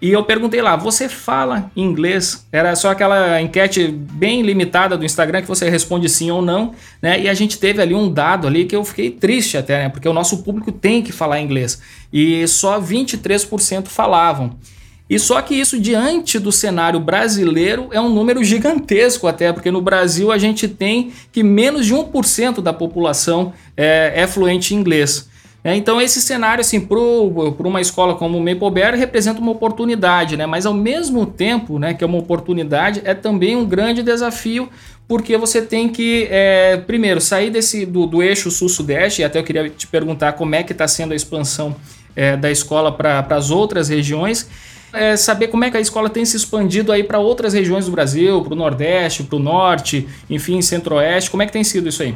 E 0.00 0.10
eu 0.10 0.24
perguntei 0.24 0.62
lá, 0.62 0.76
você 0.76 1.10
fala 1.10 1.70
inglês? 1.76 2.46
Era 2.50 2.74
só 2.74 2.90
aquela 2.90 3.40
enquete 3.42 3.86
bem 3.88 4.40
limitada 4.40 4.96
do 4.96 5.04
Instagram 5.04 5.42
que 5.42 5.48
você 5.48 5.68
responde 5.68 6.08
sim 6.08 6.30
ou 6.30 6.40
não, 6.40 6.72
né? 7.02 7.20
E 7.20 7.28
a 7.28 7.34
gente 7.34 7.58
teve 7.58 7.82
ali 7.82 7.94
um 7.94 8.10
dado 8.10 8.46
ali 8.46 8.64
que 8.64 8.74
eu 8.74 8.82
fiquei 8.82 9.10
triste 9.10 9.58
até, 9.58 9.82
né? 9.82 9.88
Porque 9.90 10.08
o 10.08 10.12
nosso 10.14 10.42
público 10.42 10.72
tem 10.72 11.02
que 11.02 11.12
falar 11.12 11.40
inglês. 11.40 11.82
E 12.10 12.46
só 12.48 12.80
23% 12.80 13.88
falavam. 13.88 14.56
E 15.10 15.18
só 15.18 15.42
que 15.42 15.54
isso, 15.54 15.78
diante 15.78 16.38
do 16.38 16.52
cenário 16.52 17.00
brasileiro, 17.00 17.88
é 17.90 18.00
um 18.00 18.08
número 18.08 18.44
gigantesco 18.44 19.26
até, 19.26 19.52
porque 19.52 19.70
no 19.70 19.82
Brasil 19.82 20.30
a 20.30 20.38
gente 20.38 20.68
tem 20.68 21.12
que 21.32 21.42
menos 21.42 21.84
de 21.84 21.92
1% 21.92 22.62
da 22.62 22.72
população 22.72 23.52
é, 23.76 24.12
é 24.14 24.26
fluente 24.28 24.72
em 24.72 24.78
inglês. 24.78 25.28
É, 25.62 25.76
então 25.76 26.00
esse 26.00 26.22
cenário 26.22 26.62
assim 26.62 26.80
para 26.80 26.98
uma 26.98 27.80
escola 27.82 28.14
como 28.14 28.38
o 28.38 28.40
Maple 28.40 28.70
Bear 28.70 28.94
representa 28.94 29.40
uma 29.40 29.52
oportunidade, 29.52 30.36
né? 30.36 30.46
Mas 30.46 30.64
ao 30.64 30.72
mesmo 30.72 31.26
tempo, 31.26 31.78
né, 31.78 31.92
que 31.92 32.02
é 32.02 32.06
uma 32.06 32.18
oportunidade, 32.18 33.02
é 33.04 33.12
também 33.12 33.56
um 33.56 33.66
grande 33.66 34.02
desafio 34.02 34.70
porque 35.06 35.36
você 35.36 35.60
tem 35.60 35.88
que 35.88 36.28
é, 36.30 36.76
primeiro 36.76 37.20
sair 37.20 37.50
desse 37.50 37.84
do, 37.84 38.06
do 38.06 38.22
eixo 38.22 38.48
sul-sudeste. 38.48 39.22
E 39.22 39.24
até 39.24 39.40
eu 39.40 39.42
queria 39.42 39.68
te 39.68 39.86
perguntar 39.88 40.34
como 40.34 40.54
é 40.54 40.62
que 40.62 40.70
está 40.70 40.86
sendo 40.86 41.12
a 41.12 41.16
expansão 41.16 41.74
é, 42.14 42.36
da 42.36 42.48
escola 42.48 42.92
para 42.92 43.26
as 43.30 43.50
outras 43.50 43.88
regiões. 43.88 44.48
É, 44.92 45.16
saber 45.16 45.48
como 45.48 45.64
é 45.64 45.70
que 45.70 45.76
a 45.76 45.80
escola 45.80 46.08
tem 46.08 46.24
se 46.24 46.36
expandido 46.36 46.92
aí 46.92 47.02
para 47.02 47.18
outras 47.18 47.54
regiões 47.54 47.86
do 47.86 47.90
Brasil, 47.90 48.40
para 48.42 48.52
o 48.52 48.56
Nordeste, 48.56 49.24
para 49.24 49.34
o 49.34 49.40
Norte, 49.40 50.08
enfim, 50.28 50.62
Centro-Oeste. 50.62 51.28
Como 51.28 51.42
é 51.42 51.46
que 51.46 51.52
tem 51.52 51.64
sido 51.64 51.88
isso 51.88 52.04
aí? 52.04 52.14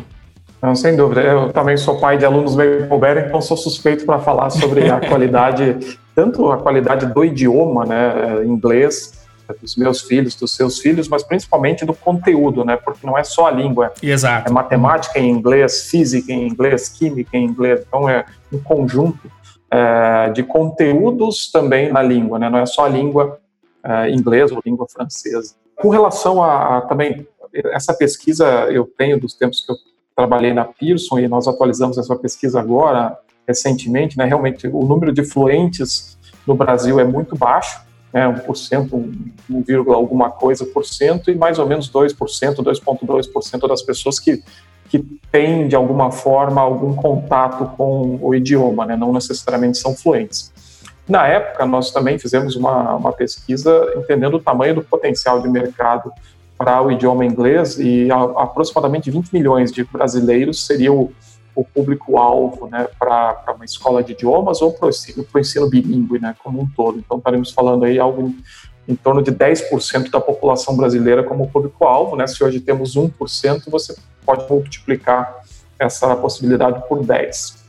Não, 0.64 0.74
sem 0.74 0.96
dúvida. 0.96 1.20
Eu 1.20 1.52
também 1.52 1.76
sou 1.76 2.00
pai 2.00 2.16
de 2.16 2.24
alunos 2.24 2.56
meio 2.56 2.88
Bear, 2.98 3.18
então 3.18 3.42
sou 3.42 3.54
suspeito 3.54 4.06
para 4.06 4.18
falar 4.18 4.48
sobre 4.48 4.88
a 4.88 4.96
qualidade, 5.06 5.98
tanto 6.14 6.50
a 6.50 6.56
qualidade 6.56 7.04
do 7.04 7.22
idioma, 7.22 7.84
né, 7.84 8.40
é, 8.40 8.46
inglês, 8.46 9.26
dos 9.60 9.76
meus 9.76 10.00
filhos, 10.00 10.34
dos 10.34 10.52
seus 10.52 10.78
filhos, 10.78 11.06
mas 11.06 11.22
principalmente 11.22 11.84
do 11.84 11.92
conteúdo, 11.92 12.64
né, 12.64 12.78
porque 12.78 13.06
não 13.06 13.18
é 13.18 13.22
só 13.22 13.46
a 13.46 13.50
língua. 13.50 13.92
Exato. 14.02 14.48
É 14.48 14.50
matemática 14.50 15.18
em 15.18 15.28
inglês, 15.28 15.90
física 15.90 16.32
em 16.32 16.48
inglês, 16.48 16.88
química 16.88 17.36
em 17.36 17.44
inglês, 17.44 17.84
então 17.86 18.08
é 18.08 18.24
um 18.50 18.58
conjunto 18.58 19.30
é, 19.70 20.30
de 20.30 20.42
conteúdos 20.42 21.52
também 21.52 21.92
na 21.92 22.00
língua, 22.00 22.38
né, 22.38 22.48
não 22.48 22.58
é 22.58 22.64
só 22.64 22.86
a 22.86 22.88
língua 22.88 23.38
é, 23.84 24.08
inglesa 24.08 24.54
ou 24.54 24.62
língua 24.64 24.86
francesa. 24.90 25.56
Com 25.76 25.90
relação 25.90 26.42
a, 26.42 26.78
a 26.78 26.80
também 26.80 27.28
essa 27.66 27.92
pesquisa 27.92 28.46
eu 28.70 28.90
tenho 28.96 29.20
dos 29.20 29.34
tempos 29.34 29.64
que 29.64 29.70
eu 29.70 29.76
trabalhei 30.14 30.52
na 30.52 30.64
Pearson 30.64 31.18
e 31.18 31.28
nós 31.28 31.48
atualizamos 31.48 31.98
essa 31.98 32.14
pesquisa 32.16 32.60
agora, 32.60 33.16
recentemente, 33.46 34.16
né, 34.16 34.24
realmente 34.24 34.66
o 34.66 34.84
número 34.84 35.12
de 35.12 35.24
fluentes 35.24 36.16
no 36.46 36.54
Brasil 36.54 37.00
é 37.00 37.04
muito 37.04 37.36
baixo, 37.36 37.80
né, 38.12 38.28
1%, 38.28 39.12
1, 39.50 39.92
alguma 39.92 40.30
coisa 40.30 40.64
por 40.64 40.84
cento, 40.84 41.30
e 41.30 41.34
mais 41.34 41.58
ou 41.58 41.66
menos 41.66 41.90
2%, 41.90 42.14
2,2% 42.62 43.68
das 43.68 43.82
pessoas 43.82 44.20
que, 44.20 44.42
que 44.88 45.00
têm, 45.32 45.66
de 45.66 45.74
alguma 45.74 46.12
forma, 46.12 46.60
algum 46.60 46.94
contato 46.94 47.76
com 47.76 48.18
o 48.22 48.34
idioma, 48.34 48.86
né, 48.86 48.96
não 48.96 49.12
necessariamente 49.12 49.78
são 49.78 49.96
fluentes. 49.96 50.52
Na 51.08 51.26
época, 51.26 51.66
nós 51.66 51.90
também 51.90 52.18
fizemos 52.18 52.56
uma, 52.56 52.94
uma 52.94 53.12
pesquisa 53.12 53.92
entendendo 53.96 54.34
o 54.34 54.40
tamanho 54.40 54.76
do 54.76 54.82
potencial 54.82 55.42
de 55.42 55.48
mercado 55.48 56.10
para 56.56 56.82
o 56.82 56.90
idioma 56.90 57.24
inglês 57.24 57.78
e 57.78 58.10
a, 58.10 58.22
aproximadamente 58.42 59.10
20 59.10 59.32
milhões 59.32 59.72
de 59.72 59.84
brasileiros 59.84 60.66
seria 60.66 60.92
o, 60.92 61.12
o 61.54 61.64
público-alvo 61.64 62.68
né, 62.68 62.86
para 62.98 63.54
uma 63.54 63.64
escola 63.64 64.02
de 64.02 64.12
idiomas 64.12 64.60
ou 64.60 64.72
para 64.72 64.86
o 64.86 64.88
ensino, 64.88 65.26
ensino 65.36 65.68
bilíngue 65.68 66.18
né, 66.18 66.34
como 66.42 66.60
um 66.60 66.68
todo. 66.76 66.98
Então, 66.98 67.18
estaremos 67.18 67.52
falando 67.52 67.84
aí 67.84 67.98
algo 67.98 68.22
em, 68.22 68.38
em 68.88 68.96
torno 68.96 69.22
de 69.22 69.32
10% 69.32 70.10
da 70.10 70.20
população 70.20 70.76
brasileira 70.76 71.22
como 71.22 71.48
público-alvo. 71.48 72.16
Né? 72.16 72.26
Se 72.26 72.42
hoje 72.42 72.60
temos 72.60 72.96
1%, 72.96 73.70
você 73.70 73.96
pode 74.24 74.50
multiplicar 74.50 75.42
essa 75.78 76.14
possibilidade 76.16 76.82
por 76.88 77.04
10. 77.04 77.64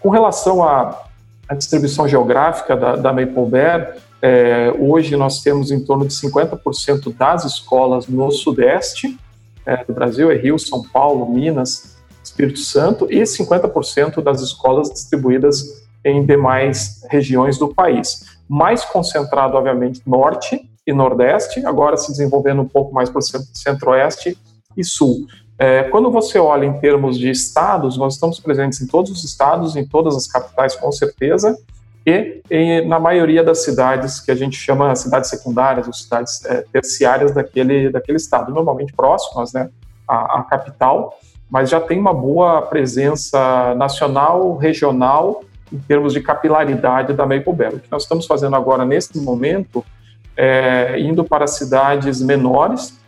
Com 0.00 0.08
relação 0.10 0.62
à, 0.64 1.04
à 1.48 1.54
distribuição 1.54 2.08
geográfica 2.08 2.76
da, 2.76 2.96
da 2.96 3.12
Maple 3.12 3.46
Bear, 3.46 3.96
é, 4.22 4.72
hoje 4.78 5.16
nós 5.16 5.42
temos 5.42 5.70
em 5.70 5.80
torno 5.80 6.06
de 6.06 6.14
50% 6.14 7.14
das 7.14 7.44
escolas 7.44 8.06
no 8.06 8.30
sudeste 8.30 9.18
é, 9.64 9.84
do 9.84 9.92
Brasil, 9.92 10.30
é 10.30 10.36
Rio, 10.36 10.58
São 10.58 10.82
Paulo, 10.82 11.30
Minas, 11.30 11.96
Espírito 12.22 12.58
Santo, 12.58 13.06
e 13.10 13.22
50% 13.22 14.22
das 14.22 14.40
escolas 14.40 14.90
distribuídas 14.90 15.84
em 16.04 16.24
demais 16.24 17.02
regiões 17.10 17.58
do 17.58 17.74
país. 17.74 18.38
Mais 18.48 18.84
concentrado, 18.84 19.56
obviamente, 19.56 20.02
norte 20.06 20.68
e 20.86 20.92
nordeste, 20.92 21.64
agora 21.64 21.96
se 21.96 22.10
desenvolvendo 22.10 22.62
um 22.62 22.68
pouco 22.68 22.94
mais 22.94 23.08
para 23.08 23.18
o 23.18 23.22
centro-oeste 23.22 24.36
e 24.76 24.84
sul. 24.84 25.26
É, 25.58 25.84
quando 25.84 26.10
você 26.10 26.38
olha 26.38 26.64
em 26.64 26.78
termos 26.80 27.18
de 27.18 27.30
estados, 27.30 27.98
nós 27.98 28.14
estamos 28.14 28.40
presentes 28.40 28.80
em 28.80 28.86
todos 28.86 29.10
os 29.10 29.24
estados, 29.24 29.76
em 29.76 29.86
todas 29.86 30.16
as 30.16 30.26
capitais, 30.26 30.74
com 30.74 30.90
certeza, 30.90 31.56
e 32.06 32.40
em, 32.50 32.86
na 32.88 32.98
maioria 32.98 33.44
das 33.44 33.62
cidades 33.62 34.20
que 34.20 34.30
a 34.30 34.34
gente 34.34 34.56
chama 34.56 34.94
cidades 34.96 35.28
secundárias 35.28 35.86
ou 35.86 35.92
cidades 35.92 36.44
é, 36.46 36.64
terciárias 36.72 37.32
daquele, 37.32 37.90
daquele 37.90 38.16
estado, 38.16 38.52
normalmente 38.52 38.92
próximas 38.92 39.52
né, 39.52 39.68
à, 40.08 40.38
à, 40.38 40.42
capital, 40.42 41.18
mas 41.50 41.68
já 41.68 41.80
tem 41.80 41.98
uma 41.98 42.14
boa 42.14 42.62
presença 42.62 43.74
nacional, 43.74 44.56
regional, 44.56 45.42
em 45.72 45.78
termos 45.78 46.12
de 46.12 46.20
capilaridade 46.20 47.12
da 47.12 47.26
Maple 47.26 47.52
Bell. 47.52 47.72
O 47.74 47.80
que 47.80 47.90
nós 47.90 48.02
estamos 48.02 48.26
fazendo 48.26 48.56
agora, 48.56 48.84
nesse 48.84 49.18
momento, 49.18 49.84
é 50.36 50.98
indo 50.98 51.22
para 51.24 51.46
cidades 51.46 52.22
menores 52.22 52.98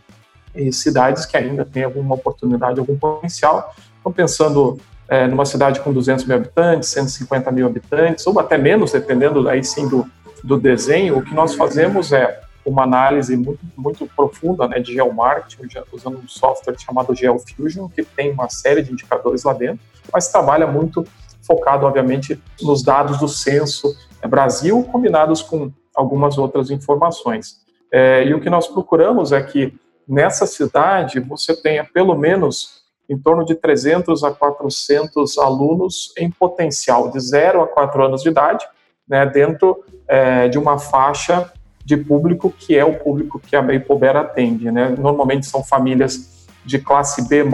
e 0.55 0.73
cidades 0.73 1.25
que 1.25 1.37
ainda 1.37 1.65
têm 1.65 1.85
alguma 1.85 2.15
oportunidade, 2.15 2.79
algum 2.79 2.97
potencial. 2.97 3.75
Estão 3.97 4.13
pensando 4.13 4.79
é, 5.09 5.27
numa 5.27 5.45
cidade 5.45 5.81
com 5.81 5.93
200 5.93 6.25
mil 6.25 6.37
habitantes, 6.37 6.89
150 6.91 7.51
mil 7.51 7.67
habitantes, 7.67 8.27
ou 8.27 8.39
até 8.39 8.57
menos, 8.57 8.93
dependendo 8.93 9.49
aí 9.49 9.63
sim 9.63 9.89
do, 9.89 10.07
do 10.43 10.59
desenho, 10.59 11.19
o 11.19 11.23
que 11.23 11.35
nós 11.35 11.55
fazemos 11.55 12.13
é 12.13 12.41
uma 12.65 12.85
análise 12.85 13.37
muito, 13.37 13.61
muito 13.77 14.07
profunda 14.17 14.69
né, 14.69 14.79
de 14.79 14.93
geomarketing, 14.93 15.69
usando 15.93 16.19
um 16.19 16.29
software 16.29 16.79
chamado 16.79 17.15
GeoFusion, 17.15 17.89
que 17.89 18.05
tem 18.05 18.31
uma 18.33 18.49
série 18.49 18.83
de 18.83 18.93
indicadores 18.93 19.43
lá 19.43 19.53
dentro, 19.53 19.81
mas 20.13 20.29
trabalha 20.29 20.67
muito 20.67 21.05
focado, 21.43 21.87
obviamente, 21.87 22.41
nos 22.61 22.83
dados 22.83 23.19
do 23.19 23.29
censo 23.29 23.95
é, 24.21 24.29
Brasil, 24.29 24.83
combinados 24.85 25.43
com 25.43 25.73
algumas 25.95 26.39
outras 26.39 26.71
informações. 26.71 27.61
É, 27.93 28.25
e 28.25 28.33
o 28.33 28.41
que 28.41 28.49
nós 28.49 28.69
procuramos 28.69 29.33
é 29.33 29.43
que 29.43 29.75
nessa 30.09 30.47
cidade 30.47 31.21
você 31.21 31.55
tenha 31.55 31.85
pelo 31.85 32.17
menos 32.17 32.82
em 33.09 33.19
torno 33.19 33.45
de 33.45 33.55
300 33.55 34.25
a 34.25 34.31
400 34.31 35.39
alunos 35.39 36.13
em 36.17 36.31
potencial, 36.31 37.11
de 37.11 37.21
0 37.21 37.63
a 37.63 37.67
4 37.67 38.05
anos 38.05 38.23
de 38.23 38.29
idade, 38.29 38.65
né, 39.09 39.27
dentro 39.27 39.85
é, 40.07 40.49
de 40.49 40.59
uma 40.59 40.79
faixa 40.79 41.53
de 41.85 41.97
público 41.97 42.51
que 42.51 42.77
é 42.77 42.85
o 42.85 42.99
público 42.99 43.41
que 43.41 43.57
a 43.57 43.63
Beira 43.63 44.21
atende. 44.21 44.71
Né? 44.71 44.95
Normalmente 44.99 45.47
são 45.47 45.65
famílias 45.65 46.47
de 46.65 46.79
classe 46.79 47.29
B+, 47.29 47.45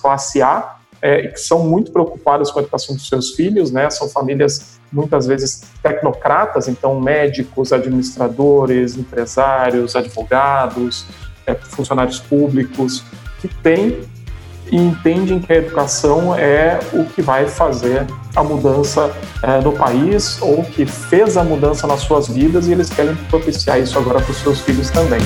classe 0.00 0.42
A, 0.42 0.76
é, 1.02 1.28
que 1.28 1.38
são 1.38 1.64
muito 1.64 1.92
preocupadas 1.92 2.50
com 2.50 2.58
a 2.58 2.62
educação 2.62 2.94
dos 2.94 3.06
seus 3.06 3.34
filhos, 3.34 3.70
né? 3.70 3.90
são 3.90 4.08
famílias 4.08 4.80
muitas 4.90 5.26
vezes 5.26 5.62
tecnocratas, 5.82 6.68
então 6.68 6.98
médicos, 6.98 7.72
administradores, 7.72 8.96
empresários, 8.96 9.94
advogados, 9.96 11.04
é, 11.46 11.54
funcionários 11.54 12.20
públicos, 12.20 13.04
que 13.40 13.48
têm 13.48 14.02
e 14.70 14.76
entendem 14.76 15.40
que 15.40 15.52
a 15.52 15.56
educação 15.56 16.34
é 16.34 16.78
o 16.92 17.04
que 17.04 17.22
vai 17.22 17.46
fazer 17.46 18.06
a 18.34 18.42
mudança 18.42 19.14
é, 19.42 19.60
no 19.60 19.72
país 19.72 20.38
ou 20.40 20.64
que 20.64 20.84
fez 20.86 21.36
a 21.36 21.44
mudança 21.44 21.86
nas 21.86 22.00
suas 22.00 22.28
vidas 22.28 22.66
e 22.66 22.72
eles 22.72 22.90
querem 22.90 23.14
propiciar 23.30 23.80
isso 23.80 23.98
agora 23.98 24.20
para 24.20 24.30
os 24.30 24.38
seus 24.38 24.60
filhos 24.60 24.90
também. 24.90 25.20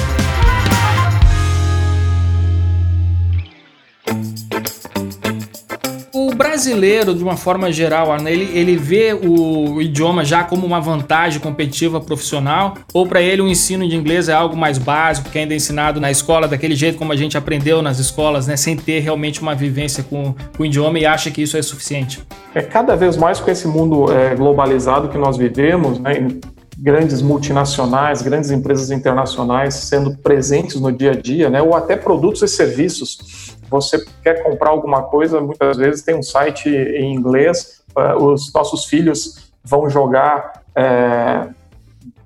Brasileiro, 6.58 7.14
de 7.14 7.22
uma 7.22 7.36
forma 7.36 7.70
geral, 7.70 8.16
ele, 8.26 8.50
ele 8.52 8.76
vê 8.76 9.12
o 9.12 9.80
idioma 9.80 10.24
já 10.24 10.42
como 10.42 10.66
uma 10.66 10.80
vantagem 10.80 11.38
competitiva 11.38 12.00
profissional? 12.00 12.74
Ou 12.92 13.06
para 13.06 13.22
ele 13.22 13.40
o 13.40 13.46
ensino 13.46 13.88
de 13.88 13.94
inglês 13.94 14.28
é 14.28 14.32
algo 14.32 14.56
mais 14.56 14.76
básico, 14.76 15.30
que 15.30 15.38
ainda 15.38 15.54
é 15.54 15.56
ensinado 15.56 16.00
na 16.00 16.10
escola, 16.10 16.48
daquele 16.48 16.74
jeito 16.74 16.98
como 16.98 17.12
a 17.12 17.16
gente 17.16 17.38
aprendeu 17.38 17.80
nas 17.80 18.00
escolas, 18.00 18.48
né, 18.48 18.56
sem 18.56 18.76
ter 18.76 18.98
realmente 18.98 19.40
uma 19.40 19.54
vivência 19.54 20.02
com, 20.02 20.34
com 20.56 20.62
o 20.64 20.66
idioma 20.66 20.98
e 20.98 21.06
acha 21.06 21.30
que 21.30 21.40
isso 21.42 21.56
é 21.56 21.62
suficiente? 21.62 22.20
É 22.52 22.60
cada 22.60 22.96
vez 22.96 23.16
mais 23.16 23.38
com 23.38 23.48
esse 23.52 23.68
mundo 23.68 24.12
é, 24.12 24.34
globalizado 24.34 25.08
que 25.08 25.16
nós 25.16 25.36
vivemos, 25.36 26.00
né, 26.00 26.26
grandes 26.76 27.22
multinacionais, 27.22 28.20
grandes 28.20 28.50
empresas 28.50 28.90
internacionais 28.90 29.74
sendo 29.74 30.16
presentes 30.18 30.80
no 30.80 30.90
dia 30.90 31.12
a 31.12 31.14
dia, 31.14 31.48
né, 31.48 31.62
ou 31.62 31.76
até 31.76 31.94
produtos 31.94 32.42
e 32.42 32.48
serviços 32.48 33.56
você 33.70 34.04
quer 34.22 34.42
comprar 34.42 34.70
alguma 34.70 35.02
coisa, 35.02 35.40
muitas 35.40 35.76
vezes 35.76 36.02
tem 36.02 36.14
um 36.14 36.22
site 36.22 36.68
em 36.68 37.14
inglês, 37.14 37.82
uh, 37.96 38.22
os 38.22 38.52
nossos 38.52 38.86
filhos 38.86 39.52
vão 39.64 39.88
jogar 39.90 40.62
é, 40.74 41.48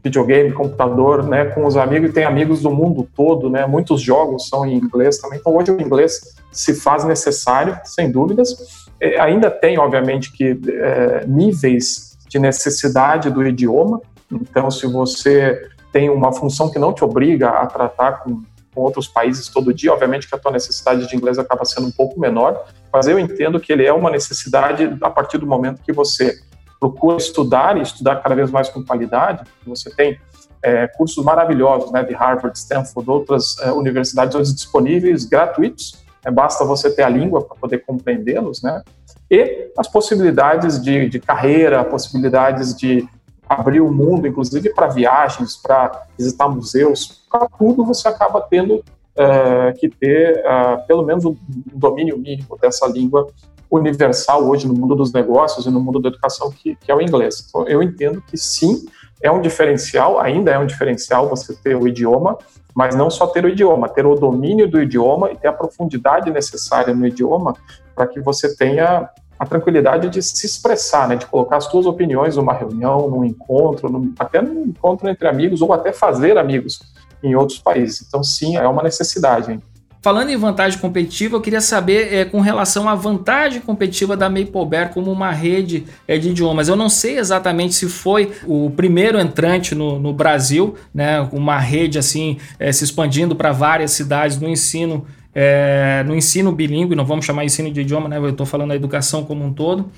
videogame, 0.02 0.52
computador, 0.52 1.24
né, 1.24 1.46
com 1.46 1.64
os 1.64 1.76
amigos, 1.76 2.10
e 2.10 2.12
tem 2.12 2.24
amigos 2.24 2.60
do 2.62 2.70
mundo 2.70 3.08
todo, 3.14 3.48
né, 3.48 3.66
muitos 3.66 4.00
jogos 4.00 4.48
são 4.48 4.66
em 4.66 4.76
inglês 4.76 5.18
também, 5.18 5.38
então 5.38 5.54
hoje 5.54 5.70
o 5.70 5.80
inglês 5.80 6.36
se 6.50 6.74
faz 6.74 7.04
necessário, 7.04 7.78
sem 7.84 8.10
dúvidas. 8.10 8.86
É, 9.00 9.18
ainda 9.20 9.50
tem, 9.50 9.78
obviamente, 9.78 10.32
que 10.32 10.60
é, 10.68 11.24
níveis 11.26 12.16
de 12.28 12.38
necessidade 12.38 13.30
do 13.30 13.46
idioma, 13.46 14.00
então 14.30 14.70
se 14.70 14.86
você 14.86 15.68
tem 15.92 16.08
uma 16.08 16.32
função 16.32 16.70
que 16.70 16.78
não 16.78 16.92
te 16.92 17.04
obriga 17.04 17.50
a 17.50 17.66
tratar 17.66 18.22
com, 18.22 18.42
com 18.74 18.80
outros 18.80 19.06
países 19.06 19.48
todo 19.48 19.72
dia, 19.72 19.92
obviamente 19.92 20.28
que 20.28 20.34
a 20.34 20.38
tua 20.38 20.52
necessidade 20.52 21.06
de 21.06 21.16
inglês 21.16 21.38
acaba 21.38 21.64
sendo 21.64 21.86
um 21.86 21.90
pouco 21.90 22.18
menor, 22.18 22.64
mas 22.92 23.06
eu 23.06 23.18
entendo 23.18 23.60
que 23.60 23.72
ele 23.72 23.84
é 23.84 23.92
uma 23.92 24.10
necessidade 24.10 24.96
a 25.00 25.10
partir 25.10 25.38
do 25.38 25.46
momento 25.46 25.82
que 25.82 25.92
você 25.92 26.38
procura 26.80 27.16
estudar 27.16 27.76
e 27.76 27.82
estudar 27.82 28.16
cada 28.16 28.34
vez 28.34 28.50
mais 28.50 28.68
com 28.68 28.84
qualidade. 28.84 29.44
Você 29.66 29.88
tem 29.90 30.18
é, 30.62 30.86
cursos 30.88 31.24
maravilhosos, 31.24 31.92
né, 31.92 32.02
de 32.02 32.12
Harvard, 32.12 32.56
Stanford, 32.58 33.08
outras 33.08 33.56
é, 33.60 33.70
universidades 33.70 34.34
hoje 34.34 34.54
disponíveis, 34.54 35.24
gratuitos. 35.24 36.02
É, 36.24 36.30
basta 36.30 36.64
você 36.64 36.90
ter 36.90 37.02
a 37.02 37.08
língua 37.08 37.42
para 37.42 37.56
poder 37.56 37.78
compreendê-los, 37.84 38.62
né? 38.62 38.82
E 39.30 39.70
as 39.78 39.88
possibilidades 39.88 40.80
de, 40.80 41.08
de 41.08 41.18
carreira, 41.18 41.84
possibilidades 41.84 42.76
de 42.76 43.08
abrir 43.48 43.80
o 43.80 43.90
mundo, 43.90 44.26
inclusive 44.26 44.72
para 44.74 44.88
viagens, 44.88 45.56
para 45.56 46.04
visitar 46.18 46.48
museus, 46.48 47.21
para 47.32 47.48
tudo 47.48 47.84
você 47.84 48.06
acaba 48.06 48.42
tendo 48.42 48.84
é, 49.16 49.72
que 49.72 49.88
ter 49.88 50.42
é, 50.44 50.76
pelo 50.86 51.02
menos 51.02 51.24
um 51.24 51.34
domínio 51.72 52.18
mínimo 52.18 52.58
dessa 52.60 52.86
língua 52.86 53.26
universal 53.70 54.46
hoje 54.46 54.68
no 54.68 54.74
mundo 54.74 54.94
dos 54.94 55.12
negócios 55.12 55.64
e 55.64 55.70
no 55.70 55.80
mundo 55.80 55.98
da 55.98 56.10
educação, 56.10 56.50
que, 56.50 56.76
que 56.76 56.92
é 56.92 56.94
o 56.94 57.00
inglês. 57.00 57.46
Então, 57.48 57.66
eu 57.66 57.82
entendo 57.82 58.22
que 58.26 58.36
sim, 58.36 58.84
é 59.22 59.30
um 59.30 59.40
diferencial, 59.40 60.20
ainda 60.20 60.50
é 60.50 60.58
um 60.58 60.66
diferencial 60.66 61.26
você 61.26 61.54
ter 61.54 61.74
o 61.74 61.88
idioma, 61.88 62.36
mas 62.74 62.94
não 62.94 63.08
só 63.08 63.26
ter 63.26 63.44
o 63.44 63.48
idioma, 63.48 63.88
ter 63.88 64.04
o 64.04 64.14
domínio 64.14 64.70
do 64.70 64.80
idioma 64.80 65.30
e 65.30 65.36
ter 65.36 65.48
a 65.48 65.52
profundidade 65.52 66.30
necessária 66.30 66.94
no 66.94 67.06
idioma 67.06 67.54
para 67.94 68.06
que 68.06 68.20
você 68.20 68.54
tenha 68.54 69.08
a 69.38 69.46
tranquilidade 69.46 70.08
de 70.08 70.22
se 70.22 70.46
expressar, 70.46 71.08
né, 71.08 71.16
de 71.16 71.26
colocar 71.26 71.56
as 71.56 71.64
suas 71.64 71.86
opiniões 71.86 72.36
numa 72.36 72.52
reunião, 72.52 73.08
num 73.08 73.24
encontro, 73.24 73.90
num, 73.90 74.12
até 74.18 74.40
num 74.40 74.66
encontro 74.66 75.08
entre 75.08 75.26
amigos 75.26 75.62
ou 75.62 75.72
até 75.72 75.92
fazer 75.92 76.38
amigos 76.38 76.80
em 77.22 77.34
outros 77.34 77.58
países. 77.58 78.04
Então, 78.06 78.22
sim, 78.22 78.56
é 78.56 78.66
uma 78.66 78.82
necessidade. 78.82 79.52
Hein? 79.52 79.62
Falando 80.02 80.30
em 80.30 80.36
vantagem 80.36 80.80
competitiva, 80.80 81.36
eu 81.36 81.40
queria 81.40 81.60
saber 81.60 82.12
é, 82.12 82.24
com 82.24 82.40
relação 82.40 82.88
à 82.88 82.94
vantagem 82.96 83.60
competitiva 83.60 84.16
da 84.16 84.28
MapleBear 84.28 84.92
como 84.92 85.12
uma 85.12 85.30
rede 85.30 85.86
é, 86.08 86.18
de 86.18 86.30
idiomas. 86.30 86.66
Eu 86.66 86.74
não 86.74 86.88
sei 86.88 87.18
exatamente 87.18 87.74
se 87.74 87.88
foi 87.88 88.32
o 88.44 88.68
primeiro 88.70 89.20
entrante 89.20 89.76
no, 89.76 90.00
no 90.00 90.12
Brasil, 90.12 90.74
né, 90.92 91.20
uma 91.30 91.56
rede 91.56 92.00
assim 92.00 92.36
é, 92.58 92.72
se 92.72 92.82
expandindo 92.82 93.36
para 93.36 93.52
várias 93.52 93.92
cidades 93.92 94.40
no 94.40 94.48
ensino 94.48 95.06
é, 95.34 96.04
no 96.06 96.14
ensino 96.14 96.52
bilíngue, 96.52 96.94
não 96.94 97.06
vamos 97.06 97.24
chamar 97.24 97.44
ensino 97.44 97.70
de 97.70 97.80
idioma, 97.80 98.06
né? 98.08 98.18
Eu 98.18 98.28
estou 98.28 98.44
falando 98.44 98.68
da 98.68 98.76
educação 98.76 99.24
como 99.24 99.42
um 99.42 99.52
todo. 99.52 99.90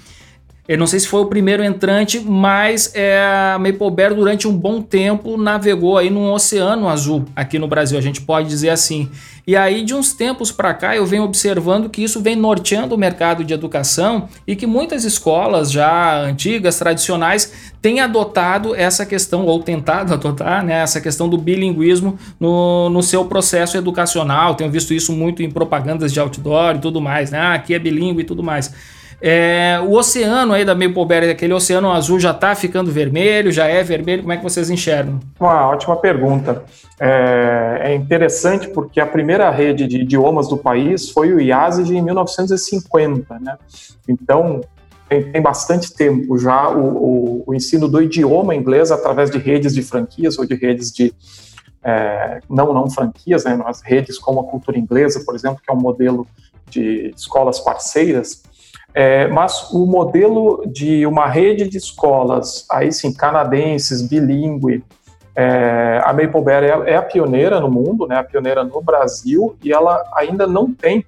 Eu 0.67 0.79
não 0.79 0.87
sei 0.87 0.99
se 0.99 1.09
foi 1.09 1.21
o 1.21 1.27
primeiro 1.27 1.63
entrante, 1.63 2.19
mas 2.21 2.91
é, 2.95 3.21
a 3.55 3.59
MapleBear 3.59 4.15
durante 4.15 4.49
um 4.49 4.57
bom 4.57 4.81
tempo 4.81 5.37
navegou 5.37 5.99
aí 5.99 6.09
num 6.09 6.33
oceano 6.33 6.89
azul 6.89 7.27
aqui 7.37 7.59
no 7.59 7.69
Brasil, 7.69 7.99
a 7.99 8.01
gente 8.01 8.23
pode 8.23 8.49
dizer 8.49 8.71
assim. 8.71 9.11
E 9.47 9.55
aí 9.57 9.85
de 9.85 9.95
uns 9.95 10.15
tempos 10.15 10.51
para 10.51 10.73
cá 10.73 10.97
eu 10.97 11.05
venho 11.05 11.23
observando 11.23 11.91
que 11.91 12.03
isso 12.03 12.19
vem 12.23 12.35
norteando 12.35 12.95
o 12.95 12.99
mercado 12.99 13.45
de 13.45 13.53
educação 13.53 14.27
e 14.47 14.57
que 14.57 14.67
muitas 14.67 15.05
escolas 15.05 15.71
já 15.71 16.19
antigas, 16.23 16.79
tradicionais, 16.79 17.53
têm 17.83 18.01
adotado 18.01 18.75
essa 18.75 19.05
questão 19.05 19.45
ou 19.45 19.63
tentado 19.63 20.15
adotar, 20.15 20.65
né, 20.65 20.81
essa 20.81 20.99
questão 20.99 21.29
do 21.29 21.37
bilinguismo 21.37 22.19
no, 22.41 22.89
no 22.89 23.03
seu 23.03 23.27
processo 23.27 23.77
educacional. 23.77 24.55
Tenho 24.55 24.71
visto 24.71 24.95
isso 24.95 25.13
muito 25.13 25.43
em 25.43 25.51
propagandas 25.51 26.11
de 26.11 26.19
outdoor 26.19 26.77
e 26.77 26.79
tudo 26.79 27.03
mais, 27.03 27.31
né? 27.31 27.39
Ah, 27.39 27.53
aqui 27.53 27.75
é 27.75 27.79
bilíngue 27.79 28.23
e 28.23 28.25
tudo 28.25 28.43
mais. 28.43 28.73
É, 29.27 29.81
o 29.81 29.93
oceano 29.93 30.53
aí 30.53 30.67
da 30.67 30.75
Maple 30.75 31.31
aquele 31.31 31.55
oceano 31.55 31.91
azul 31.91 32.21
já 32.21 32.33
está 32.33 32.55
ficando 32.55 32.93
vermelho, 32.93 33.51
já 33.51 33.65
é 33.65 33.83
vermelho? 33.83 34.21
Como 34.21 34.35
é 34.35 34.37
que 34.37 34.43
vocês 34.43 34.69
enxergam? 34.69 35.19
Uma 35.41 35.71
ótima 35.71 35.97
pergunta. 35.97 36.63
É, 37.01 37.79
é 37.85 37.95
interessante 37.95 38.69
porque 38.69 39.01
a 39.01 39.07
primeira 39.07 39.49
rede 39.49 39.87
de 39.87 40.03
idiomas 40.03 40.47
do 40.47 40.59
país 40.59 41.09
foi 41.09 41.33
o 41.33 41.41
IASIG 41.41 41.97
em 41.97 42.03
1950, 42.03 43.39
né? 43.41 43.57
Então, 44.07 44.61
tem, 45.09 45.33
tem, 45.33 45.41
bastante 45.41 45.95
tempo 45.95 46.37
já 46.39 46.69
o, 46.69 46.85
o, 46.85 47.45
o, 47.47 47.55
ensino 47.55 47.89
do 47.89 48.03
idioma 48.03 48.55
inglês 48.55 48.91
através 48.91 49.31
de 49.31 49.39
redes 49.39 49.73
de 49.73 49.81
franquias 49.81 50.39
ou 50.39 50.45
de 50.45 50.55
redes 50.55 50.93
de 50.93 51.15
é, 51.83 52.41
não 52.51 52.75
não 52.75 52.91
franquias, 52.91 53.45
né, 53.45 53.59
as 53.65 53.81
redes 53.81 54.19
como 54.19 54.41
a 54.41 54.45
cultura 54.45 54.79
inglesa, 54.79 55.25
por 55.25 55.35
exemplo, 55.35 55.63
que 55.65 55.71
é 55.71 55.75
um 55.75 55.81
modelo 55.81 56.27
de 56.69 57.11
escolas 57.17 57.59
parceiras, 57.61 58.43
é, 58.95 59.27
mas 59.27 59.73
o 59.73 59.85
modelo 59.87 60.63
de 60.67 61.05
uma 61.05 61.27
rede 61.27 61.69
de 61.69 61.77
escolas, 61.77 62.65
aí 62.71 62.93
sim, 62.93 63.13
canadenses, 63.13 64.01
bilíngue, 64.01 64.85
é, 65.35 66.01
a 66.05 66.13
Maple 66.13 66.41
Bear 66.43 66.63
é, 66.63 66.93
é, 66.93 66.97
a 66.97 67.03
pioneira 67.03 67.59
no 67.59 67.69
mundo, 67.69 68.07
né, 68.07 68.17
a 68.17 68.23
pioneira 68.23 68.63
no 68.63 68.81
Brasil, 68.81 69.57
e 69.65 69.73
ela 69.73 70.01
ainda 70.15 70.47
não 70.47 70.73
tem 70.73 71.05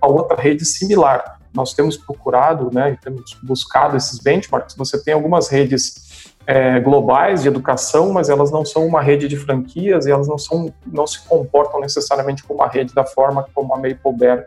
a 0.00 0.06
outra 0.06 0.40
rede 0.40 0.64
similar. 0.64 1.40
Nós 1.52 1.74
temos 1.74 1.96
procurado, 1.96 2.70
né, 2.72 2.96
temos 3.02 3.36
buscado 3.42 3.96
esses 3.96 4.20
benchmarks. 4.20 4.76
Você 4.76 5.02
tem 5.02 5.12
algumas 5.12 5.48
redes 5.48 6.32
é, 6.46 6.78
globais 6.78 7.42
de 7.42 7.48
educação, 7.48 8.12
mas 8.12 8.28
elas 8.28 8.52
não 8.52 8.64
são 8.64 8.86
uma 8.86 9.02
rede 9.02 9.26
de 9.26 9.36
franquias 9.36 10.06
e 10.06 10.10
elas 10.12 10.28
não, 10.28 10.38
são, 10.38 10.72
não 10.86 11.06
se 11.06 11.26
comportam 11.26 11.80
necessariamente 11.80 12.44
como 12.44 12.60
uma 12.60 12.68
rede 12.68 12.94
da 12.94 13.04
forma 13.04 13.44
como 13.52 13.74
a 13.74 13.76
Maple 13.76 14.12
Bear 14.16 14.46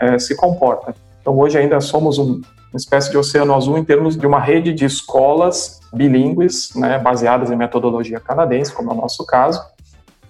é, 0.00 0.18
se 0.18 0.34
comporta. 0.34 0.94
Então, 1.24 1.38
hoje 1.38 1.56
ainda 1.56 1.80
somos 1.80 2.18
um, 2.18 2.42
uma 2.70 2.76
espécie 2.76 3.10
de 3.10 3.16
oceano 3.16 3.54
azul 3.54 3.78
em 3.78 3.84
termos 3.84 4.14
de 4.14 4.26
uma 4.26 4.38
rede 4.38 4.74
de 4.74 4.84
escolas 4.84 5.80
bilíngues, 5.90 6.74
né, 6.76 6.98
baseadas 6.98 7.50
em 7.50 7.56
metodologia 7.56 8.20
canadense, 8.20 8.70
como 8.74 8.90
é 8.90 8.92
o 8.92 8.96
nosso 8.96 9.24
caso. 9.24 9.58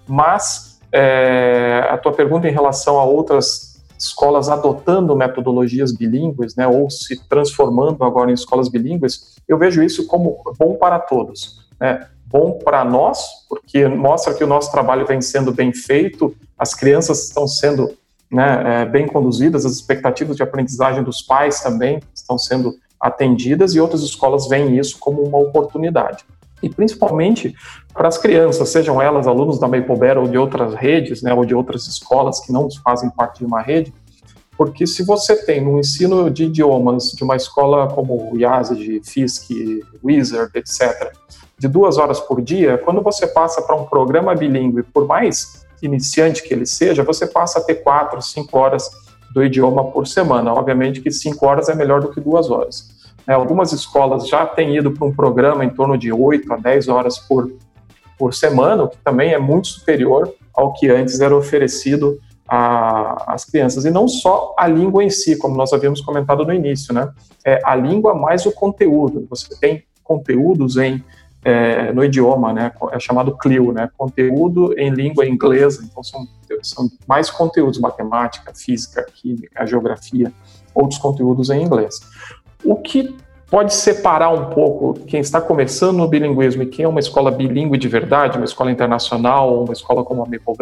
Mas 0.07 0.79
é, 0.93 1.85
a 1.91 1.99
tua 1.99 2.13
pergunta 2.13 2.49
em 2.49 2.53
relação 2.53 3.01
a 3.01 3.05
outras 3.05 3.83
escolas 3.99 4.49
adotando 4.49 5.17
metodologias 5.17 5.91
bilíngues, 5.91 6.55
né, 6.55 6.65
ou 6.69 6.89
se 6.89 7.21
transformando 7.29 8.05
agora 8.05 8.31
em 8.31 8.35
escolas 8.35 8.69
bilíngues, 8.69 9.35
eu 9.49 9.59
vejo 9.59 9.83
isso 9.83 10.07
como 10.07 10.45
bom 10.57 10.77
para 10.77 11.01
todos. 11.01 11.67
Né? 11.81 12.07
Bom 12.25 12.61
para 12.65 12.85
nós, 12.85 13.19
porque 13.49 13.89
mostra 13.89 14.33
que 14.33 14.45
o 14.45 14.47
nosso 14.47 14.71
trabalho 14.71 15.05
vem 15.05 15.21
sendo 15.21 15.53
bem 15.53 15.73
feito, 15.73 16.33
as 16.57 16.73
crianças 16.73 17.25
estão 17.27 17.49
sendo 17.49 17.97
né, 18.31 18.83
é, 18.83 18.87
bem 18.87 19.07
conduzidas, 19.07 19.65
as 19.65 19.73
expectativas 19.73 20.37
de 20.37 20.43
aprendizagem 20.43 21.03
dos 21.03 21.23
pais 21.23 21.61
também 21.61 22.01
estão 22.15 22.39
sendo 22.39 22.75
atendidas 23.01 23.75
e 23.75 23.81
outras 23.81 24.03
escolas 24.03 24.49
veem 24.49 24.79
isso 24.79 24.99
como 24.99 25.23
uma 25.23 25.39
oportunidade. 25.39 26.25
E 26.63 26.69
principalmente 26.69 27.55
para 27.93 28.09
as 28.09 28.17
crianças, 28.17 28.71
sejam 28.71 29.01
elas 29.01 29.27
alunos 29.27 29.59
da 29.59 29.69
Maple 29.69 30.19
ou 30.19 30.27
de 30.27 30.39
outras 30.39 30.75
redes, 30.75 31.23
né, 31.23 31.33
ou 31.35 31.45
de 31.45 31.55
outras 31.55 31.87
escolas 31.87 32.41
que 32.41 32.53
não 32.53 32.69
fazem 32.83 33.11
parte 33.11 33.41
de 33.41 33.45
uma 33.45 33.61
rede, 33.61 33.93
porque 34.57 34.87
se 34.87 35.05
você 35.05 35.45
tem 35.45 35.61
no 35.61 35.79
ensino 35.79 36.31
de 36.31 36.45
idiomas 36.45 37.11
de 37.11 37.23
uma 37.23 37.37
escola 37.37 37.89
como 37.89 38.33
o 38.33 38.39
IASG, 38.39 39.03
FISC, 39.05 39.83
Wizard, 40.03 40.51
etc., 40.55 41.13
de 41.59 41.69
duas 41.69 41.99
horas 41.99 42.21
por 42.21 42.41
dia, 42.41 42.79
quando 42.79 43.01
você 43.03 43.27
passa 43.27 43.63
para 43.63 43.77
um 43.77 43.85
programa 43.85 44.35
bilíngue, 44.35 44.83
por 44.83 45.07
mais 45.07 45.64
iniciante 45.87 46.43
que 46.43 46.53
ele 46.53 46.67
seja, 46.67 47.03
você 47.03 47.27
passa 47.27 47.59
a 47.59 47.63
ter 47.63 47.77
quatro, 47.77 48.21
cinco 48.23 48.59
horas 48.59 48.91
do 49.33 49.45
idioma 49.45 49.91
por 49.91 50.07
semana. 50.07 50.53
Obviamente 50.53 51.01
que 51.01 51.11
cinco 51.11 51.47
horas 51.47 51.69
é 51.69 51.75
melhor 51.75 52.01
do 52.01 52.11
que 52.11 52.21
duas 52.21 52.51
horas. 52.51 52.95
É, 53.27 53.33
algumas 53.33 53.73
escolas 53.73 54.29
já 54.29 54.47
têm 54.47 54.77
ido 54.77 54.93
para 54.93 55.07
um 55.07 55.13
programa 55.13 55.65
em 55.65 55.71
torno 55.71 55.97
de 55.97 56.13
oito 56.13 56.53
a 56.53 56.57
dez 56.57 56.89
horas 56.89 57.19
por, 57.19 57.51
por 58.19 58.35
semana, 58.35 58.85
o 58.85 58.89
que 58.89 58.99
também 58.99 59.33
é 59.33 59.39
muito 59.39 59.69
superior 59.69 60.33
ao 60.55 60.73
que 60.73 60.89
antes 60.89 61.21
era 61.21 61.35
oferecido 61.35 62.19
às 62.47 63.45
crianças. 63.45 63.85
E 63.85 63.91
não 63.91 64.07
só 64.07 64.55
a 64.59 64.69
língua 64.69 65.03
em 65.03 65.11
si, 65.11 65.37
como 65.37 65.57
nós 65.57 65.73
havíamos 65.73 66.01
comentado 66.01 66.45
no 66.45 66.53
início, 66.53 66.93
né? 66.95 67.11
É 67.45 67.61
a 67.65 67.75
língua 67.75 68.15
mais 68.15 68.45
o 68.47 68.53
conteúdo. 68.53 69.27
Você 69.31 69.49
tem 69.59 69.83
conteúdos 70.03 70.77
em 70.77 71.03
é, 71.45 71.93
no 71.93 72.03
idioma, 72.03 72.53
né, 72.53 72.73
é 72.91 72.99
chamado 72.99 73.37
CLIO, 73.37 73.73
né, 73.73 73.91
conteúdo 73.97 74.75
em 74.79 74.91
língua 74.91 75.27
inglesa, 75.27 75.85
então 75.85 76.03
são, 76.03 76.27
são 76.63 76.89
mais 77.07 77.31
conteúdos, 77.31 77.79
matemática, 77.79 78.53
física, 78.55 79.05
química, 79.15 79.67
geografia, 79.67 80.33
outros 80.75 80.99
conteúdos 80.99 81.51
em 81.51 81.63
inglês. 81.63 82.01
O 82.65 82.77
que 82.77 83.15
pode 83.51 83.75
separar 83.75 84.31
um 84.31 84.47
pouco 84.51 84.95
quem 85.07 85.21
está 85.21 85.41
começando 85.41 85.99
no 85.99 86.09
bilinguismo 86.09 86.63
e 86.63 86.67
quem 86.67 86.87
é 86.87 86.89
uma 86.89 86.99
escola 86.99 87.31
bilíngue 87.31 87.77
de 87.77 87.89
verdade, 87.89 88.39
uma 88.39 88.47
escola 88.47 88.71
internacional 88.73 89.53
ou 89.53 89.65
uma 89.65 89.73
escola 89.73 90.03
como 90.03 90.23
a 90.23 90.27
Maple 90.27 90.57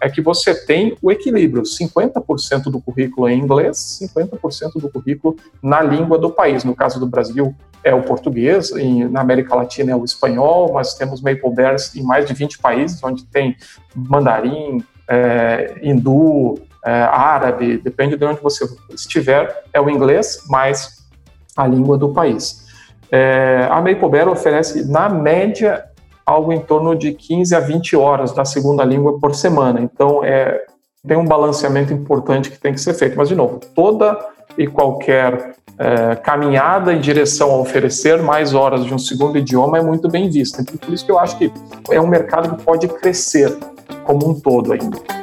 é 0.00 0.08
que 0.08 0.22
você 0.22 0.54
tem 0.54 0.96
o 1.02 1.10
equilíbrio, 1.10 1.62
50% 1.62 2.64
do 2.64 2.80
currículo 2.80 3.28
em 3.28 3.38
inglês, 3.38 4.00
50% 4.02 4.80
do 4.80 4.88
currículo 4.88 5.36
na 5.62 5.82
língua 5.82 6.18
do 6.18 6.30
país. 6.30 6.64
No 6.64 6.74
caso 6.74 6.98
do 6.98 7.06
Brasil, 7.06 7.54
é 7.82 7.94
o 7.94 8.02
português, 8.02 8.70
na 9.10 9.20
América 9.20 9.54
Latina 9.54 9.92
é 9.92 9.96
o 9.96 10.04
espanhol, 10.04 10.72
mas 10.72 10.94
temos 10.94 11.20
Maple 11.20 11.54
Bears 11.54 11.94
em 11.94 12.02
mais 12.02 12.26
de 12.26 12.34
20 12.34 12.58
países, 12.58 13.02
onde 13.02 13.24
tem 13.24 13.56
mandarim, 13.94 14.84
é, 15.08 15.78
hindu, 15.82 16.58
é, 16.84 16.90
árabe, 16.90 17.78
depende 17.78 18.16
de 18.16 18.24
onde 18.24 18.40
você 18.40 18.66
estiver, 18.94 19.64
é 19.72 19.80
o 19.80 19.88
inglês 19.88 20.44
mais 20.48 21.00
a 21.56 21.66
língua 21.66 21.98
do 21.98 22.12
país. 22.12 22.66
É, 23.10 23.66
a 23.70 23.76
Maple 23.80 24.08
Bear 24.08 24.28
oferece, 24.28 24.88
na 24.88 25.08
média, 25.08 25.84
algo 26.30 26.52
em 26.52 26.60
torno 26.60 26.94
de 26.94 27.12
15 27.12 27.54
a 27.54 27.60
20 27.60 27.96
horas 27.96 28.32
da 28.32 28.44
segunda 28.44 28.84
língua 28.84 29.18
por 29.18 29.34
semana. 29.34 29.80
Então, 29.80 30.24
é, 30.24 30.64
tem 31.06 31.16
um 31.16 31.24
balanceamento 31.24 31.92
importante 31.92 32.50
que 32.50 32.58
tem 32.58 32.72
que 32.72 32.80
ser 32.80 32.94
feito. 32.94 33.16
Mas, 33.16 33.28
de 33.28 33.34
novo, 33.34 33.60
toda 33.74 34.18
e 34.56 34.66
qualquer 34.66 35.54
é, 35.78 36.14
caminhada 36.16 36.92
em 36.92 37.00
direção 37.00 37.50
a 37.50 37.56
oferecer 37.58 38.22
mais 38.22 38.54
horas 38.54 38.84
de 38.84 38.94
um 38.94 38.98
segundo 38.98 39.38
idioma 39.38 39.78
é 39.78 39.82
muito 39.82 40.08
bem 40.08 40.28
vista. 40.28 40.62
Então, 40.62 40.76
por 40.76 40.92
isso 40.92 41.04
que 41.04 41.10
eu 41.10 41.18
acho 41.18 41.36
que 41.36 41.52
é 41.90 42.00
um 42.00 42.06
mercado 42.06 42.56
que 42.56 42.64
pode 42.64 42.86
crescer 42.88 43.56
como 44.04 44.28
um 44.28 44.38
todo 44.38 44.72
ainda. 44.72 45.19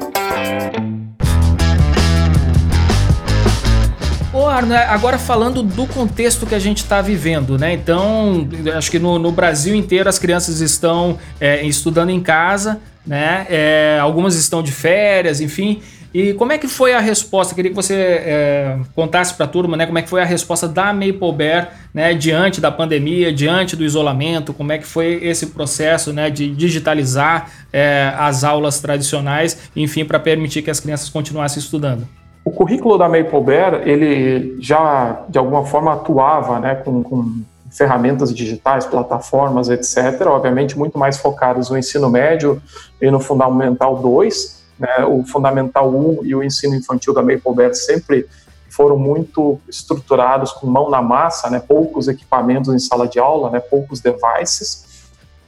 Né, 4.65 4.77
agora 4.85 5.17
falando 5.17 5.61
do 5.61 5.85
contexto 5.85 6.45
que 6.45 6.55
a 6.55 6.59
gente 6.59 6.77
está 6.77 7.01
vivendo, 7.01 7.57
né? 7.57 7.73
Então, 7.73 8.47
acho 8.75 8.89
que 8.89 8.97
no, 8.97 9.19
no, 9.19 9.31
Brasil 9.31 9.75
inteiro 9.75 10.07
as 10.07 10.17
crianças 10.17 10.61
estão 10.61 11.19
é, 11.39 11.65
estudando 11.65 12.09
em 12.09 12.21
casa, 12.21 12.79
né? 13.05 13.45
É, 13.49 13.99
algumas 14.01 14.35
estão 14.35 14.63
de 14.63 14.71
férias, 14.71 15.41
enfim. 15.41 15.81
E 16.13 16.33
como 16.33 16.51
é 16.51 16.57
que 16.57 16.67
foi 16.67 16.93
a 16.93 16.99
resposta? 16.99 17.53
Queria 17.53 17.69
que 17.69 17.75
você 17.75 17.93
é, 17.93 18.79
contasse 18.95 19.33
para 19.33 19.45
a 19.45 19.49
turma, 19.49 19.75
né? 19.75 19.85
Como 19.85 19.97
é 19.97 20.01
que 20.01 20.09
foi 20.09 20.21
a 20.21 20.25
resposta 20.25 20.67
da 20.67 20.93
Maple 20.93 21.33
Bear, 21.35 21.73
né? 21.93 22.13
Diante 22.13 22.61
da 22.61 22.71
pandemia, 22.71 23.31
diante 23.33 23.75
do 23.75 23.83
isolamento, 23.83 24.53
como 24.53 24.71
é 24.71 24.77
que 24.77 24.87
foi 24.87 25.19
esse 25.21 25.47
processo, 25.47 26.13
né? 26.13 26.29
De 26.29 26.49
digitalizar 26.49 27.51
é, 27.71 28.13
as 28.17 28.43
aulas 28.43 28.79
tradicionais, 28.79 29.69
enfim, 29.75 30.05
para 30.05 30.19
permitir 30.19 30.61
que 30.61 30.71
as 30.71 30.79
crianças 30.79 31.09
continuassem 31.09 31.59
estudando. 31.59 32.07
O 32.47 32.51
currículo 32.51 32.97
da 32.97 33.09
Maple 33.09 33.41
Bear, 33.41 33.85
ele 33.85 34.55
já, 34.61 35.25
de 35.27 35.37
alguma 35.37 35.65
forma, 35.65 35.91
atuava 35.91 36.61
né, 36.61 36.75
com, 36.75 37.03
com 37.03 37.41
ferramentas 37.69 38.33
digitais, 38.33 38.85
plataformas, 38.85 39.67
etc., 39.67 40.21
obviamente 40.27 40.77
muito 40.77 40.97
mais 40.97 41.17
focados 41.17 41.69
no 41.69 41.77
ensino 41.77 42.09
médio 42.09 42.61
e 43.01 43.11
no 43.11 43.19
Fundamental 43.19 43.97
2. 43.97 44.63
Né, 44.79 44.87
o 45.09 45.25
Fundamental 45.25 45.93
1 45.93 46.19
e 46.23 46.33
o 46.33 46.41
ensino 46.41 46.73
infantil 46.73 47.13
da 47.13 47.21
Maple 47.21 47.53
Bear 47.53 47.75
sempre 47.75 48.25
foram 48.69 48.97
muito 48.97 49.59
estruturados 49.67 50.53
com 50.53 50.67
mão 50.67 50.89
na 50.89 51.01
massa, 51.01 51.49
né, 51.49 51.59
poucos 51.59 52.07
equipamentos 52.07 52.73
em 52.73 52.79
sala 52.79 53.09
de 53.09 53.19
aula, 53.19 53.49
né, 53.49 53.59
poucos 53.59 53.99
devices, 53.99 54.86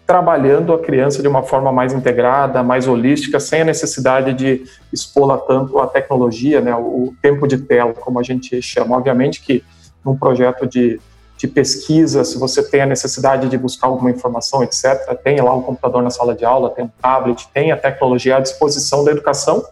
trabalhando 0.09 0.73
a 0.73 0.79
criança 0.79 1.21
de 1.21 1.27
uma 1.27 1.43
forma 1.43 1.71
mais 1.71 1.93
integrada, 1.93 2.63
mais 2.63 2.87
holística, 2.87 3.39
sem 3.39 3.61
a 3.61 3.65
necessidade 3.65 4.33
de 4.33 4.63
expô-la 4.91 5.37
tanto 5.37 5.77
à 5.77 5.85
tecnologia, 5.85 6.59
né, 6.59 6.73
o 6.73 7.13
tempo 7.21 7.47
de 7.47 7.59
tela, 7.59 7.93
como 7.93 8.19
a 8.19 8.23
gente 8.23 8.59
chama. 8.59 8.97
Obviamente 8.97 9.39
que 9.39 9.63
num 10.03 10.17
projeto 10.17 10.65
de, 10.65 10.99
de 11.37 11.47
pesquisa, 11.47 12.23
se 12.23 12.39
você 12.39 12.67
tem 12.67 12.81
a 12.81 12.87
necessidade 12.87 13.47
de 13.47 13.55
buscar 13.55 13.85
alguma 13.85 14.09
informação, 14.09 14.63
etc., 14.63 15.15
tem 15.23 15.39
lá 15.41 15.53
um 15.53 15.61
computador 15.61 16.01
na 16.01 16.09
sala 16.09 16.33
de 16.33 16.43
aula, 16.43 16.71
tem 16.71 16.85
um 16.85 16.91
tablet, 16.99 17.47
tem 17.53 17.71
a 17.71 17.77
tecnologia 17.77 18.37
à 18.37 18.39
disposição 18.39 19.03
da 19.03 19.11
educação, 19.11 19.63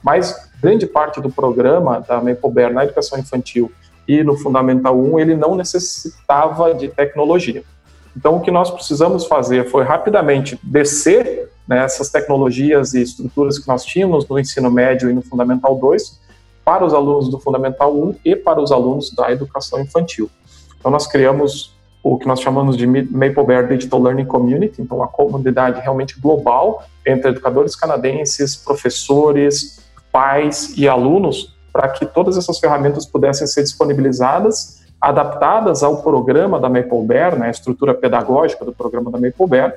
mas 0.00 0.48
grande 0.62 0.86
parte 0.86 1.20
do 1.20 1.30
programa 1.30 1.98
da 1.98 2.20
Maple 2.20 2.72
na 2.72 2.84
educação 2.84 3.18
infantil 3.18 3.72
e 4.06 4.22
no 4.22 4.36
Fundamental 4.36 4.96
1, 4.96 5.18
ele 5.18 5.34
não 5.34 5.56
necessitava 5.56 6.72
de 6.74 6.86
tecnologia. 6.86 7.64
Então, 8.16 8.36
o 8.36 8.40
que 8.40 8.50
nós 8.50 8.70
precisamos 8.70 9.26
fazer 9.26 9.68
foi 9.70 9.84
rapidamente 9.84 10.58
descer 10.62 11.50
né, 11.66 11.84
essas 11.84 12.10
tecnologias 12.10 12.94
e 12.94 13.02
estruturas 13.02 13.58
que 13.58 13.68
nós 13.68 13.84
tínhamos 13.84 14.26
no 14.28 14.38
ensino 14.38 14.70
médio 14.70 15.10
e 15.10 15.12
no 15.12 15.22
Fundamental 15.22 15.76
2 15.76 16.20
para 16.64 16.84
os 16.84 16.92
alunos 16.92 17.28
do 17.28 17.38
Fundamental 17.38 17.96
1 17.96 18.16
e 18.24 18.36
para 18.36 18.60
os 18.60 18.72
alunos 18.72 19.10
da 19.14 19.30
educação 19.30 19.80
infantil. 19.80 20.28
Então, 20.78 20.90
nós 20.90 21.06
criamos 21.06 21.74
o 22.02 22.18
que 22.18 22.26
nós 22.26 22.40
chamamos 22.40 22.76
de 22.76 22.86
Maple 22.86 23.44
Bear 23.46 23.68
Digital 23.68 24.02
Learning 24.02 24.24
Community, 24.24 24.80
então 24.80 24.96
uma 24.96 25.08
comunidade 25.08 25.80
realmente 25.80 26.18
global 26.18 26.82
entre 27.06 27.30
educadores 27.30 27.76
canadenses, 27.76 28.56
professores, 28.56 29.80
pais 30.10 30.76
e 30.76 30.88
alunos, 30.88 31.54
para 31.72 31.88
que 31.88 32.06
todas 32.06 32.36
essas 32.36 32.58
ferramentas 32.58 33.04
pudessem 33.04 33.46
ser 33.46 33.62
disponibilizadas 33.62 34.79
adaptadas 35.00 35.82
ao 35.82 36.02
programa 36.02 36.60
da 36.60 36.68
Maple 36.68 37.02
Bear, 37.06 37.38
né, 37.38 37.46
a 37.46 37.50
estrutura 37.50 37.94
pedagógica 37.94 38.64
do 38.64 38.72
programa 38.72 39.10
da 39.10 39.18
Maple 39.18 39.46
Bear, 39.46 39.74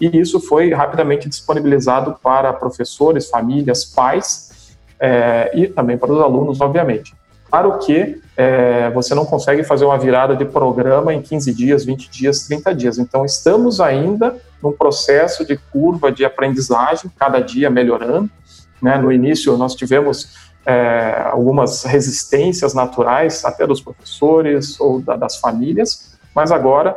e 0.00 0.18
isso 0.18 0.40
foi 0.40 0.72
rapidamente 0.72 1.28
disponibilizado 1.28 2.16
para 2.22 2.52
professores, 2.52 3.28
famílias, 3.28 3.84
pais 3.84 4.76
é, 4.98 5.50
e 5.54 5.66
também 5.66 5.98
para 5.98 6.12
os 6.12 6.20
alunos, 6.20 6.60
obviamente. 6.60 7.14
Claro 7.50 7.78
que 7.78 8.20
é, 8.36 8.90
você 8.90 9.14
não 9.14 9.26
consegue 9.26 9.64
fazer 9.64 9.84
uma 9.84 9.98
virada 9.98 10.36
de 10.36 10.44
programa 10.44 11.12
em 11.12 11.20
15 11.20 11.52
dias, 11.52 11.84
20 11.84 12.08
dias, 12.08 12.46
30 12.46 12.74
dias. 12.74 12.98
Então, 12.98 13.24
estamos 13.24 13.80
ainda 13.80 14.36
num 14.62 14.72
processo 14.72 15.44
de 15.44 15.56
curva 15.56 16.12
de 16.12 16.24
aprendizagem, 16.24 17.10
cada 17.18 17.40
dia 17.40 17.68
melhorando. 17.68 18.30
Né? 18.80 18.96
No 18.96 19.10
início, 19.10 19.56
nós 19.56 19.74
tivemos 19.74 20.49
é, 20.70 21.22
algumas 21.24 21.82
resistências 21.82 22.74
naturais, 22.74 23.44
até 23.44 23.66
dos 23.66 23.80
professores 23.80 24.78
ou 24.80 25.00
da, 25.00 25.16
das 25.16 25.36
famílias, 25.36 26.16
mas 26.34 26.52
agora 26.52 26.94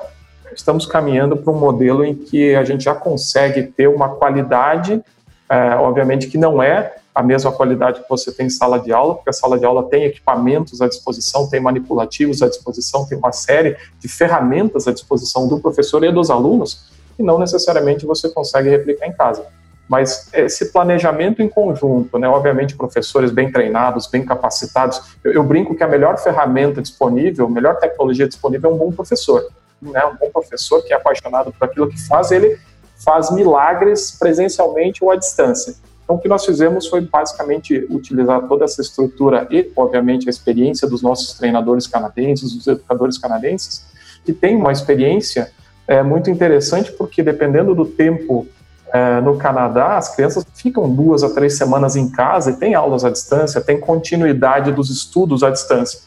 estamos 0.55 0.85
caminhando 0.85 1.35
para 1.35 1.51
um 1.51 1.57
modelo 1.57 2.05
em 2.05 2.13
que 2.13 2.53
a 2.53 2.63
gente 2.63 2.83
já 2.83 2.93
consegue 2.93 3.63
ter 3.63 3.87
uma 3.87 4.09
qualidade, 4.09 5.03
é, 5.49 5.75
obviamente 5.75 6.27
que 6.27 6.37
não 6.37 6.61
é 6.61 6.95
a 7.15 7.23
mesma 7.23 7.51
qualidade 7.51 8.01
que 8.01 8.09
você 8.09 8.31
tem 8.31 8.45
em 8.45 8.49
sala 8.49 8.79
de 8.79 8.91
aula, 8.91 9.15
porque 9.15 9.29
a 9.29 9.33
sala 9.33 9.57
de 9.57 9.65
aula 9.65 9.83
tem 9.89 10.03
equipamentos 10.03 10.81
à 10.81 10.87
disposição, 10.87 11.47
tem 11.47 11.59
manipulativos 11.59 12.41
à 12.43 12.47
disposição, 12.47 13.05
tem 13.07 13.17
uma 13.17 13.31
série 13.31 13.75
de 13.99 14.07
ferramentas 14.07 14.87
à 14.87 14.91
disposição 14.91 15.47
do 15.47 15.59
professor 15.59 16.03
e 16.03 16.11
dos 16.11 16.29
alunos, 16.29 16.91
que 17.15 17.23
não 17.23 17.39
necessariamente 17.39 18.05
você 18.05 18.29
consegue 18.29 18.69
replicar 18.69 19.07
em 19.07 19.13
casa. 19.13 19.45
Mas 19.87 20.29
esse 20.33 20.71
planejamento 20.71 21.41
em 21.41 21.49
conjunto, 21.49 22.17
né, 22.17 22.27
obviamente 22.27 22.75
professores 22.75 23.31
bem 23.31 23.51
treinados, 23.51 24.07
bem 24.07 24.25
capacitados, 24.25 25.01
eu, 25.23 25.33
eu 25.33 25.43
brinco 25.43 25.75
que 25.75 25.83
a 25.83 25.87
melhor 25.87 26.17
ferramenta 26.17 26.81
disponível, 26.81 27.45
a 27.45 27.49
melhor 27.49 27.77
tecnologia 27.77 28.27
disponível 28.27 28.71
é 28.71 28.73
um 28.73 28.77
bom 28.77 28.91
professor. 28.91 29.45
Né, 29.81 30.05
um 30.05 30.15
bom 30.15 30.29
professor 30.31 30.81
que 30.83 30.93
é 30.93 30.95
apaixonado 30.95 31.51
por 31.51 31.65
aquilo 31.65 31.89
que 31.89 32.01
faz, 32.07 32.31
ele 32.31 32.57
faz 33.03 33.29
milagres 33.31 34.11
presencialmente 34.17 35.03
ou 35.03 35.11
à 35.11 35.17
distância. 35.17 35.75
Então, 36.03 36.15
o 36.17 36.19
que 36.19 36.27
nós 36.27 36.45
fizemos 36.45 36.87
foi 36.87 37.01
basicamente 37.01 37.85
utilizar 37.89 38.47
toda 38.47 38.65
essa 38.65 38.81
estrutura 38.81 39.47
e, 39.49 39.71
obviamente, 39.75 40.27
a 40.27 40.29
experiência 40.29 40.87
dos 40.87 41.01
nossos 41.01 41.37
treinadores 41.37 41.87
canadenses, 41.87 42.53
dos 42.53 42.67
educadores 42.67 43.17
canadenses, 43.17 43.85
que 44.25 44.33
têm 44.33 44.55
uma 44.55 44.71
experiência 44.71 45.51
é, 45.87 46.01
muito 46.03 46.29
interessante, 46.29 46.91
porque 46.91 47.23
dependendo 47.23 47.73
do 47.73 47.85
tempo 47.85 48.47
é, 48.93 49.19
no 49.21 49.37
Canadá, 49.37 49.97
as 49.97 50.15
crianças 50.15 50.45
ficam 50.53 50.87
duas 50.87 51.23
a 51.23 51.33
três 51.33 51.57
semanas 51.57 51.95
em 51.95 52.07
casa 52.11 52.51
e 52.51 52.53
tem 52.53 52.75
aulas 52.75 53.03
à 53.03 53.09
distância, 53.09 53.59
tem 53.59 53.79
continuidade 53.79 54.71
dos 54.71 54.91
estudos 54.91 55.41
à 55.41 55.49
distância. 55.49 55.99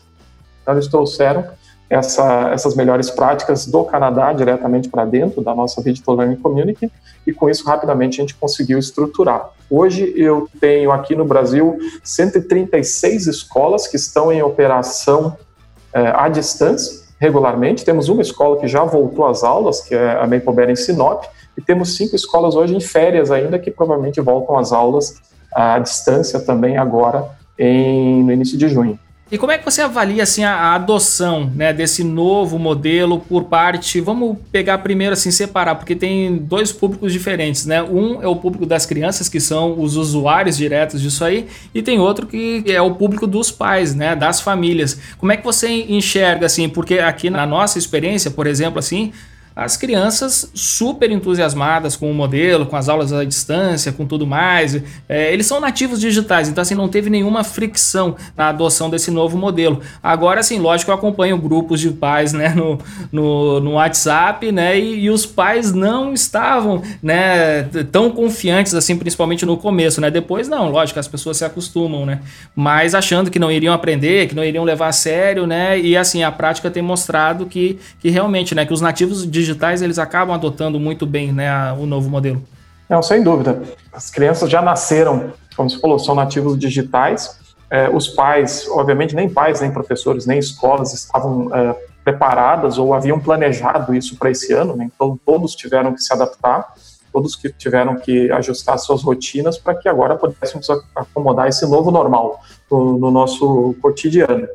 Então, 0.62 0.72
eles 0.72 0.86
trouxeram 0.86 1.44
essa, 1.90 2.50
essas 2.52 2.76
melhores 2.76 3.10
práticas 3.10 3.66
do 3.66 3.82
Canadá 3.84 4.32
diretamente 4.32 4.88
para 4.88 5.04
dentro 5.04 5.42
da 5.42 5.52
nossa 5.52 5.82
Digital 5.82 6.14
Learning 6.14 6.36
Community 6.36 6.90
e 7.26 7.32
com 7.32 7.50
isso 7.50 7.64
rapidamente 7.64 8.20
a 8.20 8.22
gente 8.22 8.36
conseguiu 8.36 8.78
estruturar. 8.78 9.50
Hoje 9.68 10.12
eu 10.16 10.48
tenho 10.60 10.92
aqui 10.92 11.16
no 11.16 11.24
Brasil 11.24 11.76
136 12.04 13.26
escolas 13.26 13.88
que 13.88 13.96
estão 13.96 14.32
em 14.32 14.42
operação 14.42 15.36
é, 15.92 16.12
à 16.14 16.28
distância 16.28 17.04
regularmente. 17.18 17.84
Temos 17.84 18.08
uma 18.08 18.22
escola 18.22 18.60
que 18.60 18.68
já 18.68 18.84
voltou 18.84 19.26
às 19.26 19.42
aulas, 19.42 19.80
que 19.80 19.94
é 19.94 20.12
a 20.12 20.26
Maple 20.26 20.52
Bear 20.52 20.70
em 20.70 20.76
Sinop, 20.76 21.24
e 21.56 21.62
temos 21.62 21.96
cinco 21.96 22.14
escolas 22.14 22.54
hoje 22.54 22.74
em 22.74 22.80
férias 22.80 23.30
ainda, 23.30 23.58
que 23.58 23.70
provavelmente 23.70 24.20
voltam 24.20 24.58
às 24.58 24.72
aulas 24.72 25.20
à 25.52 25.78
distância 25.78 26.38
também 26.40 26.76
agora 26.76 27.30
em, 27.58 28.22
no 28.22 28.32
início 28.32 28.58
de 28.58 28.68
junho. 28.68 28.98
E 29.28 29.36
como 29.36 29.50
é 29.50 29.58
que 29.58 29.64
você 29.64 29.82
avalia 29.82 30.22
assim 30.22 30.44
a, 30.44 30.54
a, 30.54 30.74
adoção, 30.76 31.50
né, 31.52 31.72
desse 31.72 32.04
novo 32.04 32.60
modelo 32.60 33.18
por 33.18 33.44
parte? 33.44 34.00
Vamos 34.00 34.36
pegar 34.52 34.78
primeiro 34.78 35.14
assim 35.14 35.32
separar, 35.32 35.74
porque 35.74 35.96
tem 35.96 36.36
dois 36.36 36.70
públicos 36.70 37.12
diferentes, 37.12 37.66
né? 37.66 37.82
Um 37.82 38.22
é 38.22 38.28
o 38.28 38.36
público 38.36 38.64
das 38.64 38.86
crianças 38.86 39.28
que 39.28 39.40
são 39.40 39.80
os 39.80 39.96
usuários 39.96 40.56
diretos 40.56 41.00
disso 41.00 41.24
aí, 41.24 41.48
e 41.74 41.82
tem 41.82 41.98
outro 41.98 42.24
que 42.24 42.62
é 42.68 42.80
o 42.80 42.94
público 42.94 43.26
dos 43.26 43.50
pais, 43.50 43.96
né, 43.96 44.14
das 44.14 44.40
famílias. 44.40 44.96
Como 45.18 45.32
é 45.32 45.36
que 45.36 45.44
você 45.44 45.68
enxerga 45.88 46.46
assim? 46.46 46.68
Porque 46.68 47.00
aqui 47.00 47.28
na 47.28 47.44
nossa 47.44 47.80
experiência, 47.80 48.30
por 48.30 48.46
exemplo, 48.46 48.78
assim, 48.78 49.12
as 49.56 49.74
crianças 49.74 50.50
super 50.52 51.10
entusiasmadas 51.10 51.96
com 51.96 52.10
o 52.10 52.14
modelo, 52.14 52.66
com 52.66 52.76
as 52.76 52.90
aulas 52.90 53.10
à 53.10 53.24
distância, 53.24 53.90
com 53.90 54.04
tudo 54.04 54.26
mais. 54.26 54.82
É, 55.08 55.32
eles 55.32 55.46
são 55.46 55.58
nativos 55.58 55.98
digitais, 55.98 56.50
então 56.50 56.60
assim, 56.60 56.74
não 56.74 56.88
teve 56.88 57.08
nenhuma 57.08 57.42
fricção 57.42 58.16
na 58.36 58.50
adoção 58.50 58.90
desse 58.90 59.10
novo 59.10 59.38
modelo. 59.38 59.80
Agora, 60.02 60.40
assim, 60.40 60.58
lógico, 60.58 60.90
eu 60.90 60.94
acompanho 60.94 61.38
grupos 61.38 61.80
de 61.80 61.88
pais 61.90 62.34
né, 62.34 62.50
no, 62.50 62.78
no, 63.10 63.60
no 63.60 63.72
WhatsApp, 63.72 64.52
né? 64.52 64.78
E, 64.78 65.04
e, 65.04 65.10
os 65.10 65.24
pais 65.24 65.72
não 65.72 66.12
estavam 66.12 66.82
né, 67.02 67.62
tão 67.90 68.10
confiantes 68.10 68.74
assim, 68.74 68.94
principalmente 68.94 69.46
no 69.46 69.56
começo, 69.56 70.02
né? 70.02 70.10
Depois 70.10 70.48
não, 70.48 70.68
lógico, 70.68 71.00
as 71.00 71.08
pessoas 71.08 71.38
se 71.38 71.46
acostumam, 71.46 72.04
né? 72.04 72.20
Mas 72.54 72.94
achando 72.94 73.30
que 73.30 73.38
não 73.38 73.50
iriam 73.50 73.72
aprender, 73.72 74.28
que 74.28 74.34
não 74.34 74.44
iriam 74.44 74.64
levar 74.64 74.88
a 74.88 74.92
sério, 74.92 75.46
né? 75.46 75.80
E 75.80 75.96
assim, 75.96 76.22
a 76.22 76.30
prática 76.30 76.70
tem 76.70 76.82
mostrado 76.82 77.46
que, 77.46 77.78
que 78.00 78.10
realmente, 78.10 78.54
né, 78.54 78.66
que 78.66 78.74
os 78.74 78.82
nativos 78.82 79.28
digitais 79.28 79.45
eles 79.82 79.98
acabam 79.98 80.34
adotando 80.34 80.78
muito 80.80 81.06
bem, 81.06 81.32
né, 81.32 81.72
o 81.72 81.86
novo 81.86 82.08
modelo. 82.08 82.42
Não, 82.88 83.02
sem 83.02 83.22
dúvida. 83.22 83.62
As 83.92 84.10
crianças 84.10 84.48
já 84.48 84.62
nasceram, 84.62 85.32
como 85.56 85.68
você 85.68 85.78
falou, 85.78 85.98
são 85.98 86.14
nativos 86.14 86.58
digitais. 86.58 87.38
É, 87.68 87.88
os 87.88 88.08
pais, 88.08 88.66
obviamente, 88.70 89.14
nem 89.14 89.28
pais, 89.28 89.60
nem 89.60 89.72
professores, 89.72 90.24
nem 90.24 90.38
escolas 90.38 90.94
estavam 90.94 91.52
é, 91.54 91.74
preparadas 92.04 92.78
ou 92.78 92.94
haviam 92.94 93.18
planejado 93.18 93.92
isso 93.92 94.16
para 94.16 94.30
esse 94.30 94.52
ano, 94.52 94.76
né? 94.76 94.88
então 94.94 95.18
todos 95.26 95.56
tiveram 95.56 95.92
que 95.92 96.00
se 96.00 96.12
adaptar, 96.12 96.72
todos 97.12 97.34
que 97.34 97.50
tiveram 97.50 97.96
que 97.96 98.30
ajustar 98.30 98.78
suas 98.78 99.02
rotinas 99.02 99.58
para 99.58 99.74
que 99.74 99.88
agora 99.88 100.14
pudéssemos 100.14 100.68
acomodar 100.94 101.48
esse 101.48 101.66
novo 101.66 101.90
normal 101.90 102.40
no, 102.70 102.96
no 102.96 103.10
nosso 103.10 103.74
cotidiano. 103.82 104.46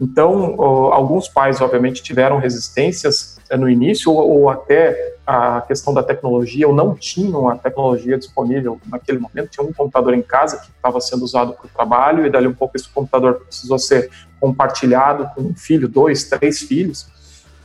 Então, 0.00 0.60
alguns 0.92 1.28
pais, 1.28 1.60
obviamente, 1.60 2.02
tiveram 2.02 2.38
resistências 2.38 3.38
eh, 3.48 3.56
no 3.56 3.68
início, 3.68 4.12
ou, 4.12 4.50
até 4.50 5.14
a 5.26 5.60
questão 5.62 5.94
da 5.94 6.02
tecnologia, 6.02 6.66
ou 6.66 6.74
não 6.74 6.94
tinham 6.94 7.48
a 7.48 7.56
tecnologia 7.56 8.18
disponível 8.18 8.78
naquele 8.86 9.18
momento. 9.18 9.50
Tinha 9.50 9.64
um 9.64 9.72
computador 9.72 10.14
em 10.14 10.22
casa 10.22 10.58
que 10.58 10.70
estava 10.70 11.00
sendo 11.00 11.24
usado 11.24 11.52
para 11.52 11.66
o 11.66 11.68
trabalho, 11.68 12.26
e 12.26 12.30
dali 12.30 12.46
um 12.46 12.54
pouco 12.54 12.76
esse 12.76 12.88
computador 12.88 13.40
precisou 13.46 13.78
ser 13.78 14.10
compartilhado 14.40 15.30
com 15.34 15.42
um 15.42 15.54
filho, 15.54 15.88
dois, 15.88 16.24
três 16.24 16.58
filhos, 16.58 17.06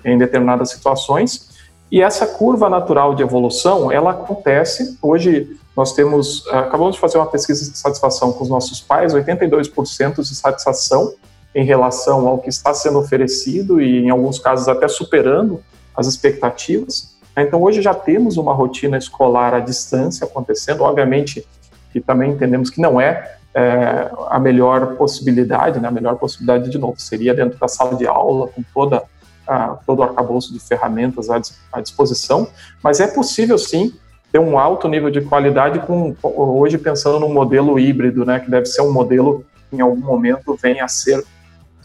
em 0.06 0.18
determinadas 0.18 0.70
situações. 0.70 1.50
E 1.92 2.02
essa 2.02 2.28
curva 2.28 2.70
natural 2.70 3.16
de 3.16 3.24
evolução, 3.24 3.92
ela 3.92 4.12
acontece. 4.12 4.98
Hoje, 5.02 5.58
nós 5.76 5.94
temos, 5.94 6.48
acabamos 6.48 6.96
de 6.96 7.02
fazer 7.02 7.18
uma 7.18 7.26
pesquisa 7.26 7.70
de 7.72 7.78
satisfação 7.78 8.32
com 8.32 8.44
os 8.44 8.50
nossos 8.50 8.80
pais, 8.80 9.14
82% 9.14 10.22
de 10.22 10.36
satisfação 10.36 11.16
em 11.54 11.64
relação 11.64 12.28
ao 12.28 12.38
que 12.38 12.50
está 12.50 12.74
sendo 12.74 13.00
oferecido 13.00 13.82
e, 13.82 14.06
em 14.06 14.10
alguns 14.10 14.40
casos, 14.40 14.68
até 14.68 14.88
superando 14.88 15.62
as 15.96 16.08
expectativas. 16.08 17.18
Então, 17.38 17.62
hoje 17.62 17.82
já 17.82 17.94
temos 17.94 18.38
uma 18.38 18.54
rotina 18.54 18.98
escolar 18.98 19.54
à 19.54 19.60
distância 19.60 20.26
acontecendo, 20.26 20.84
obviamente 20.84 21.46
que 21.92 22.00
também 22.00 22.32
entendemos 22.32 22.70
que 22.70 22.80
não 22.80 23.02
é, 23.02 23.36
é 23.54 24.12
a 24.30 24.40
melhor 24.40 24.96
possibilidade, 24.96 25.80
né? 25.80 25.88
a 25.88 25.92
melhor 25.92 26.16
possibilidade, 26.18 26.70
de 26.70 26.78
novo, 26.78 27.00
seria 27.00 27.34
dentro 27.34 27.58
da 27.58 27.68
sala 27.68 27.96
de 27.96 28.06
aula, 28.06 28.48
com 28.48 28.64
toda 28.74 29.04
a, 29.48 29.70
todo 29.86 30.00
o 30.00 30.04
arcabouço 30.04 30.54
de 30.54 30.60
ferramentas 30.60 31.30
à, 31.30 31.42
à 31.74 31.82
disposição, 31.82 32.48
mas 32.84 33.00
é 33.00 33.08
possível 33.08 33.58
sim 33.58 33.94
ter 34.32 34.40
um 34.40 34.60
alto 34.60 34.88
nível 34.88 35.10
de 35.10 35.22
qualidade 35.22 35.80
com 35.80 36.16
hoje 36.22 36.78
pensando 36.78 37.20
no 37.20 37.30
modelo 37.30 37.80
híbrido, 37.80 38.24
né, 38.24 38.40
que 38.40 38.52
deve 38.52 38.68
ser 38.68 38.84
um 38.84 38.92
modelo 38.92 39.44
que 39.70 39.76
em 39.76 39.82
algum 39.82 40.02
momento 40.02 40.56
venha 40.62 40.86
a 40.86 40.88
ser 40.88 41.24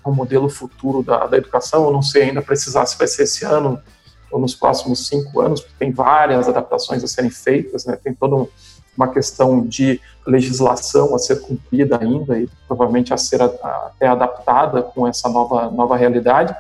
o 0.04 0.14
modelo 0.14 0.48
futuro 0.48 1.02
da, 1.02 1.26
da 1.26 1.36
educação. 1.36 1.84
Eu 1.84 1.92
não 1.92 2.02
sei 2.02 2.24
ainda 2.24 2.42
precisar 2.42 2.86
se 2.86 2.96
vai 2.98 3.06
ser 3.06 3.24
esse 3.24 3.44
ano 3.44 3.80
ou 4.30 4.40
nos 4.40 4.54
próximos 4.54 5.06
cinco 5.06 5.40
anos, 5.40 5.60
porque 5.60 5.76
tem 5.78 5.92
várias 5.92 6.48
adaptações 6.48 7.04
a 7.04 7.06
serem 7.06 7.30
feitas, 7.30 7.84
né? 7.84 7.96
tem 8.02 8.12
toda 8.12 8.48
uma 8.96 9.08
questão 9.08 9.64
de 9.64 10.00
legislação 10.26 11.14
a 11.14 11.18
ser 11.18 11.40
cumprida 11.40 11.98
ainda 12.00 12.38
e 12.38 12.48
provavelmente 12.66 13.12
a 13.12 13.16
ser 13.16 13.42
até 13.42 14.06
adaptada 14.06 14.82
com 14.82 15.06
essa 15.06 15.28
nova, 15.28 15.70
nova 15.70 15.96
realidade. 15.96 16.54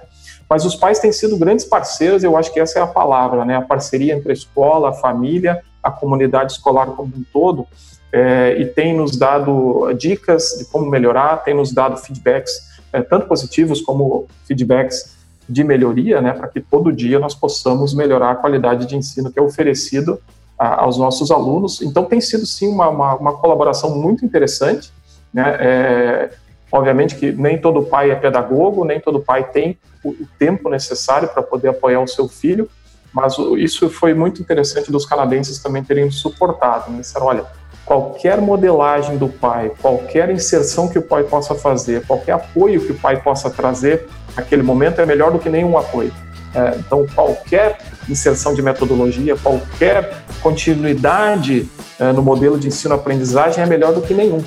Mas 0.48 0.64
os 0.64 0.74
pais 0.74 0.98
têm 0.98 1.12
sido 1.12 1.36
grandes 1.36 1.64
parceiros, 1.64 2.22
eu 2.22 2.36
acho 2.36 2.52
que 2.52 2.60
essa 2.60 2.78
é 2.78 2.82
a 2.82 2.86
palavra, 2.86 3.44
né? 3.44 3.56
A 3.56 3.62
parceria 3.62 4.14
entre 4.14 4.30
a 4.30 4.34
escola, 4.34 4.90
a 4.90 4.92
família, 4.92 5.62
a 5.82 5.90
comunidade 5.90 6.52
escolar 6.52 6.86
como 6.88 7.12
um 7.16 7.24
todo, 7.32 7.66
é, 8.12 8.56
e 8.60 8.66
tem 8.66 8.94
nos 8.94 9.16
dado 9.16 9.92
dicas 9.94 10.56
de 10.58 10.64
como 10.66 10.86
melhorar, 10.86 11.38
tem 11.38 11.54
nos 11.54 11.72
dado 11.72 11.96
feedbacks 11.96 12.73
é, 12.94 13.02
tanto 13.02 13.26
positivos 13.26 13.80
como 13.80 14.28
feedbacks 14.46 15.16
de 15.48 15.64
melhoria, 15.64 16.22
né, 16.22 16.32
para 16.32 16.48
que 16.48 16.60
todo 16.60 16.92
dia 16.92 17.18
nós 17.18 17.34
possamos 17.34 17.92
melhorar 17.92 18.30
a 18.30 18.34
qualidade 18.36 18.86
de 18.86 18.96
ensino 18.96 19.30
que 19.32 19.38
é 19.38 19.42
oferecido 19.42 20.18
a, 20.56 20.82
aos 20.82 20.96
nossos 20.96 21.30
alunos. 21.32 21.82
Então, 21.82 22.04
tem 22.04 22.20
sido 22.20 22.46
sim 22.46 22.68
uma, 22.68 22.88
uma, 22.88 23.16
uma 23.16 23.32
colaboração 23.34 23.98
muito 23.98 24.24
interessante. 24.24 24.92
Né, 25.32 25.56
é, 25.58 26.30
obviamente 26.70 27.16
que 27.16 27.32
nem 27.32 27.60
todo 27.60 27.82
pai 27.82 28.12
é 28.12 28.14
pedagogo, 28.14 28.84
nem 28.84 29.00
todo 29.00 29.18
pai 29.18 29.50
tem 29.50 29.76
o, 30.04 30.10
o 30.10 30.28
tempo 30.38 30.70
necessário 30.70 31.28
para 31.28 31.42
poder 31.42 31.68
apoiar 31.68 32.00
o 32.00 32.06
seu 32.06 32.28
filho, 32.28 32.70
mas 33.12 33.36
isso 33.58 33.90
foi 33.90 34.14
muito 34.14 34.40
interessante 34.40 34.90
dos 34.90 35.04
canadenses 35.04 35.58
também 35.58 35.82
terem 35.82 36.10
suportado. 36.12 36.92
Né, 36.92 37.00
disseram, 37.00 37.26
olha, 37.26 37.44
qualquer 37.84 38.40
modelagem 38.40 39.16
do 39.16 39.28
pai, 39.28 39.70
qualquer 39.80 40.30
inserção 40.30 40.88
que 40.88 40.98
o 40.98 41.02
pai 41.02 41.24
possa 41.24 41.54
fazer, 41.54 42.06
qualquer 42.06 42.32
apoio 42.32 42.80
que 42.80 42.92
o 42.92 42.94
pai 42.94 43.20
possa 43.20 43.50
trazer 43.50 44.06
naquele 44.36 44.62
momento 44.62 45.00
é 45.00 45.06
melhor 45.06 45.30
do 45.30 45.38
que 45.38 45.48
nenhum 45.48 45.76
apoio. 45.76 46.12
É, 46.54 46.76
então, 46.78 47.04
qualquer 47.14 47.78
inserção 48.08 48.54
de 48.54 48.62
metodologia, 48.62 49.36
qualquer 49.36 50.22
continuidade 50.40 51.68
é, 51.98 52.12
no 52.12 52.22
modelo 52.22 52.58
de 52.58 52.68
ensino-aprendizagem 52.68 53.62
é 53.62 53.66
melhor 53.66 53.92
do 53.92 54.00
que 54.00 54.14
nenhum. 54.14 54.42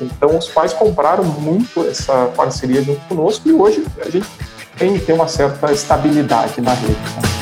Então, 0.00 0.36
os 0.36 0.48
pais 0.48 0.72
compraram 0.72 1.24
muito 1.24 1.86
essa 1.86 2.26
parceria 2.36 2.82
junto 2.82 3.00
conosco 3.06 3.48
e 3.48 3.52
hoje 3.52 3.84
a 4.04 4.10
gente 4.10 4.28
tem, 4.76 4.98
tem 4.98 5.14
uma 5.14 5.26
certa 5.26 5.72
estabilidade 5.72 6.60
na 6.60 6.72
rede. 6.72 6.92
Né? 6.92 7.37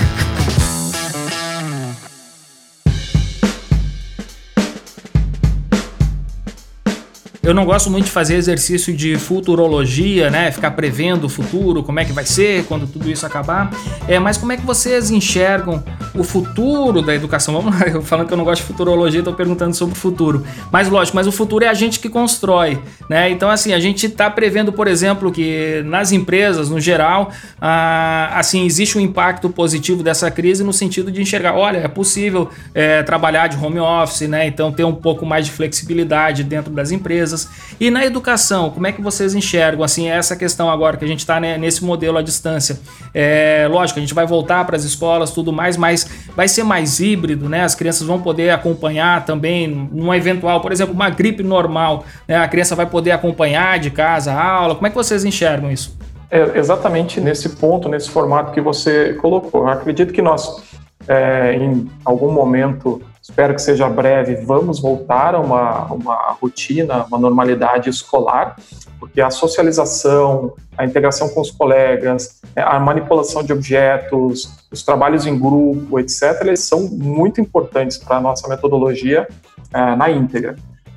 Eu 7.47 7.55
não 7.55 7.65
gosto 7.65 7.89
muito 7.89 8.07
de 8.07 8.11
fazer 8.11 8.35
exercício 8.35 8.93
de 8.93 9.17
futurologia, 9.17 10.29
né? 10.29 10.51
Ficar 10.51 10.73
prevendo 10.73 11.27
o 11.27 11.29
futuro, 11.29 11.81
como 11.81 12.01
é 12.01 12.05
que 12.05 12.11
vai 12.11 12.27
ser 12.27 12.65
quando 12.65 12.89
tudo 12.89 13.09
isso 13.09 13.25
acabar. 13.25 13.71
É, 14.09 14.19
mas 14.19 14.37
como 14.37 14.51
é 14.51 14.57
que 14.57 14.67
vocês 14.67 15.13
enxergam 15.13 15.81
o 16.21 16.25
futuro 16.25 17.03
da 17.03 17.15
educação? 17.15 17.55
Vamos 17.55 17.79
lá, 17.79 17.87
eu 17.93 18.03
falando 18.03 18.27
que 18.27 18.33
eu 18.33 18.37
não 18.37 18.45
gosto 18.45 18.63
de 18.63 18.67
futurologia, 18.67 19.21
estou 19.21 19.35
perguntando 19.35 19.75
sobre 19.75 19.95
o 19.95 19.99
futuro. 19.99 20.45
Mas 20.71 20.89
lógico, 20.89 21.17
mas 21.17 21.27
o 21.27 21.33
futuro 21.33 21.65
é 21.65 21.69
a 21.69 21.75
gente 21.75 22.01
que 22.01 22.09
constrói, 22.09 22.79
né? 23.09 23.31
Então 23.31 23.51
assim, 23.51 23.73
a 23.73 23.81
gente 23.81 24.07
está 24.07 24.31
prevendo, 24.31 24.73
por 24.73 24.89
exemplo, 24.89 25.31
que 25.31 25.83
nas 25.85 26.13
empresas, 26.13 26.71
no 26.71 26.81
geral, 26.81 27.31
ah, 27.61 28.31
assim 28.35 28.65
existe 28.65 28.99
um 28.99 29.01
impacto 29.01 29.49
positivo 29.51 30.03
dessa 30.03 30.31
crise 30.31 30.63
no 30.63 30.73
sentido 30.73 31.11
de 31.11 31.21
enxergar, 31.21 31.55
olha, 31.55 31.79
é 31.79 31.89
possível 31.89 32.49
é, 32.75 33.03
trabalhar 33.03 33.49
de 33.49 33.57
home 33.57 33.81
office, 33.81 34.29
né? 34.29 34.47
Então 34.47 34.73
ter 34.73 34.85
um 34.85 34.95
pouco 34.95 35.27
mais 35.27 35.47
de 35.47 35.53
flexibilidade 35.53 36.45
dentro 36.45 36.73
das 36.73 36.91
empresas. 36.91 37.49
E 37.79 37.91
na 37.91 38.05
educação, 38.05 38.71
como 38.71 38.87
é 38.87 38.93
que 38.93 39.01
vocês 39.01 39.35
enxergam 39.35 39.85
assim 39.85 40.09
essa 40.09 40.37
questão 40.37 40.71
agora 40.71 40.97
que 40.97 41.05
a 41.05 41.09
gente 41.09 41.21
está 41.21 41.41
né, 41.41 41.59
nesse 41.59 41.85
modelo 41.85 42.19
à 42.19 42.23
distância? 42.23 42.79
É, 43.13 43.67
lógico, 43.71 43.99
a 43.99 44.03
gente 44.03 44.15
vai 44.15 44.27
voltar 44.27 44.65
para 44.65 44.77
as 44.77 44.85
escolas, 44.85 45.31
tudo 45.31 45.53
mais, 45.53 45.77
mas 45.77 46.06
vai 46.35 46.49
ser 46.49 46.63
mais 46.63 47.01
híbrido, 47.01 47.49
né? 47.49 47.63
As 47.63 47.75
crianças 47.75 48.07
vão 48.07 48.21
poder 48.21 48.51
acompanhar 48.51 49.25
também 49.25 49.67
numa 49.69 50.17
eventual, 50.17 50.61
por 50.61 50.73
exemplo, 50.73 50.95
uma 50.95 51.11
gripe 51.11 51.43
normal, 51.43 52.05
né? 52.27 52.37
A 52.37 52.49
criança 52.49 52.75
vai 52.75 52.87
poder 52.87 53.13
acompanhar 53.13 53.79
de 53.79 53.91
casa 53.91 54.33
a 54.33 54.43
aula. 54.43 54.75
Como 54.75 54.87
é 54.87 54.91
que 54.91 54.97
vocês 54.97 55.25
enxergam 55.25 55.71
isso? 55.71 55.97
É 56.31 56.59
exatamente 56.59 57.21
nesse 57.21 57.51
ponto, 57.51 57.89
nesse 57.89 58.11
formato 58.11 58.53
que 58.53 58.61
você 58.61 59.15
colocou. 59.15 59.63
Eu 59.63 59.69
acredito 59.69 60.13
que 60.13 60.21
nós, 60.21 60.63
é, 61.07 61.55
em 61.55 61.89
algum 62.05 62.33
momento 62.33 63.01
espero 63.29 63.55
que 63.55 63.61
seja 63.61 63.89
breve, 63.89 64.37
vamos 64.37 64.79
voltar 64.79 65.35
a 65.35 65.41
uma, 65.41 65.87
uma 65.93 66.37
rotina, 66.41 67.05
uma 67.07 67.19
normalidade 67.19 67.91
escolar, 67.91 68.57
porque 69.01 69.21
a 69.21 69.31
socialização, 69.31 70.55
a 70.79 70.85
integração 70.85 71.29
com 71.31 71.41
os 71.41 71.51
colegas, 71.51 72.41
é, 72.55 72.63
a 72.63 72.79
manipulação 72.79 73.43
de 73.43 73.53
objetos, 73.53 74.49
os 74.71 74.85
trabalhos 74.85 75.27
em 75.27 75.37
grupo, 75.37 75.99
etc., 75.99 76.41
eles 76.43 76.61
são 76.61 76.83
muito 76.83 77.41
importantes 77.41 77.99
para 77.99 78.19
a 78.19 78.21
nossa 78.21 78.47
metodologia 78.47 79.27
é, 79.75 79.97
na 79.97 80.09
íntegra. 80.09 80.55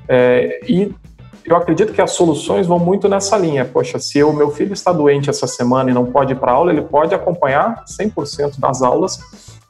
É, 0.08 0.60
e 0.68 0.94
eu 1.44 1.56
acredito 1.56 1.92
que 1.92 2.00
as 2.00 2.12
soluções 2.12 2.64
vão 2.64 2.78
muito 2.78 3.08
nessa 3.08 3.36
linha. 3.36 3.64
Poxa, 3.64 3.98
se 3.98 4.22
o 4.22 4.32
meu 4.32 4.52
filho 4.52 4.72
está 4.72 4.92
doente 4.92 5.28
essa 5.28 5.48
semana 5.48 5.90
e 5.90 5.92
não 5.94 6.06
pode 6.06 6.32
ir 6.32 6.36
para 6.36 6.52
aula, 6.52 6.72
ele 6.72 6.82
pode 6.82 7.12
acompanhar 7.12 7.84
100% 7.86 8.60
das 8.60 8.82
aulas 8.82 9.18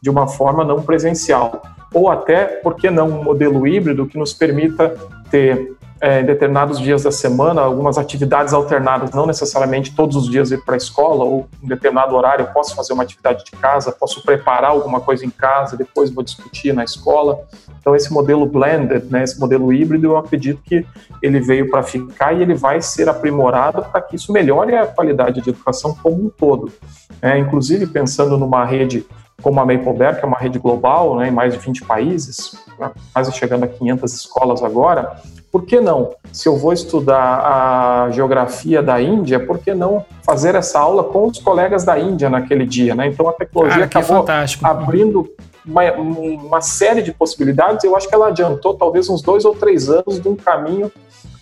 de 0.02 0.10
uma 0.10 0.28
forma 0.28 0.62
não 0.62 0.82
presencial 0.82 1.62
ou 1.92 2.08
até, 2.08 2.44
por 2.44 2.74
que 2.76 2.90
não, 2.90 3.08
um 3.08 3.24
modelo 3.24 3.66
híbrido 3.66 4.06
que 4.06 4.18
nos 4.18 4.32
permita 4.32 4.94
ter 5.30 5.76
é, 6.00 6.20
em 6.20 6.24
determinados 6.24 6.80
dias 6.80 7.02
da 7.02 7.12
semana, 7.12 7.60
algumas 7.60 7.98
atividades 7.98 8.54
alternadas, 8.54 9.10
não 9.10 9.26
necessariamente 9.26 9.94
todos 9.94 10.16
os 10.16 10.30
dias 10.30 10.50
ir 10.50 10.64
para 10.64 10.74
a 10.74 10.78
escola 10.78 11.24
ou 11.24 11.46
em 11.62 11.68
determinado 11.68 12.16
horário 12.16 12.44
eu 12.44 12.52
posso 12.52 12.74
fazer 12.74 12.94
uma 12.94 13.02
atividade 13.02 13.44
de 13.44 13.50
casa, 13.50 13.92
posso 13.92 14.22
preparar 14.22 14.70
alguma 14.70 15.00
coisa 15.00 15.26
em 15.26 15.30
casa, 15.30 15.76
depois 15.76 16.10
vou 16.10 16.24
discutir 16.24 16.72
na 16.72 16.84
escola. 16.84 17.40
Então 17.78 17.94
esse 17.94 18.10
modelo 18.10 18.46
blended, 18.46 19.04
né, 19.10 19.24
esse 19.24 19.38
modelo 19.38 19.70
híbrido, 19.72 20.06
eu 20.06 20.16
acredito 20.16 20.62
que 20.64 20.86
ele 21.22 21.38
veio 21.38 21.70
para 21.70 21.82
ficar 21.82 22.32
e 22.32 22.40
ele 22.40 22.54
vai 22.54 22.80
ser 22.80 23.06
aprimorado 23.08 23.82
para 23.82 24.00
que 24.00 24.16
isso 24.16 24.32
melhore 24.32 24.74
a 24.74 24.86
qualidade 24.86 25.42
de 25.42 25.50
educação 25.50 25.94
como 26.02 26.26
um 26.26 26.30
todo. 26.30 26.72
É, 27.20 27.38
inclusive 27.38 27.86
pensando 27.86 28.38
numa 28.38 28.64
rede 28.64 29.06
como 29.42 29.60
a 29.60 29.66
Mapleberry, 29.66 30.18
que 30.18 30.24
é 30.24 30.28
uma 30.28 30.38
rede 30.38 30.58
global, 30.58 31.16
né, 31.16 31.28
em 31.28 31.30
mais 31.30 31.52
de 31.52 31.58
20 31.58 31.84
países, 31.84 32.54
quase 33.12 33.32
chegando 33.32 33.64
a 33.64 33.68
500 33.68 34.12
escolas 34.12 34.62
agora, 34.62 35.20
por 35.50 35.64
que 35.64 35.80
não? 35.80 36.14
Se 36.32 36.48
eu 36.48 36.56
vou 36.56 36.72
estudar 36.72 37.18
a 37.18 38.10
geografia 38.12 38.80
da 38.80 39.02
Índia, 39.02 39.44
por 39.44 39.58
que 39.58 39.74
não 39.74 40.04
fazer 40.22 40.54
essa 40.54 40.78
aula 40.78 41.02
com 41.02 41.26
os 41.26 41.38
colegas 41.38 41.84
da 41.84 41.98
Índia 41.98 42.30
naquele 42.30 42.64
dia? 42.64 42.94
Né? 42.94 43.08
Então 43.08 43.28
a 43.28 43.32
tecnologia 43.32 43.88
Cara, 43.88 44.04
acabou 44.04 44.24
abrindo 44.62 45.28
uma, 45.66 45.92
uma, 45.92 46.60
série 46.60 47.02
de 47.02 47.12
possibilidades. 47.12 47.82
Eu 47.82 47.96
acho 47.96 48.08
que 48.08 48.14
ela 48.14 48.28
adiantou 48.28 48.74
talvez 48.74 49.08
uns 49.08 49.22
dois 49.22 49.44
ou 49.44 49.54
três 49.54 49.90
anos 49.90 50.20
de 50.20 50.28
um 50.28 50.36
caminho 50.36 50.90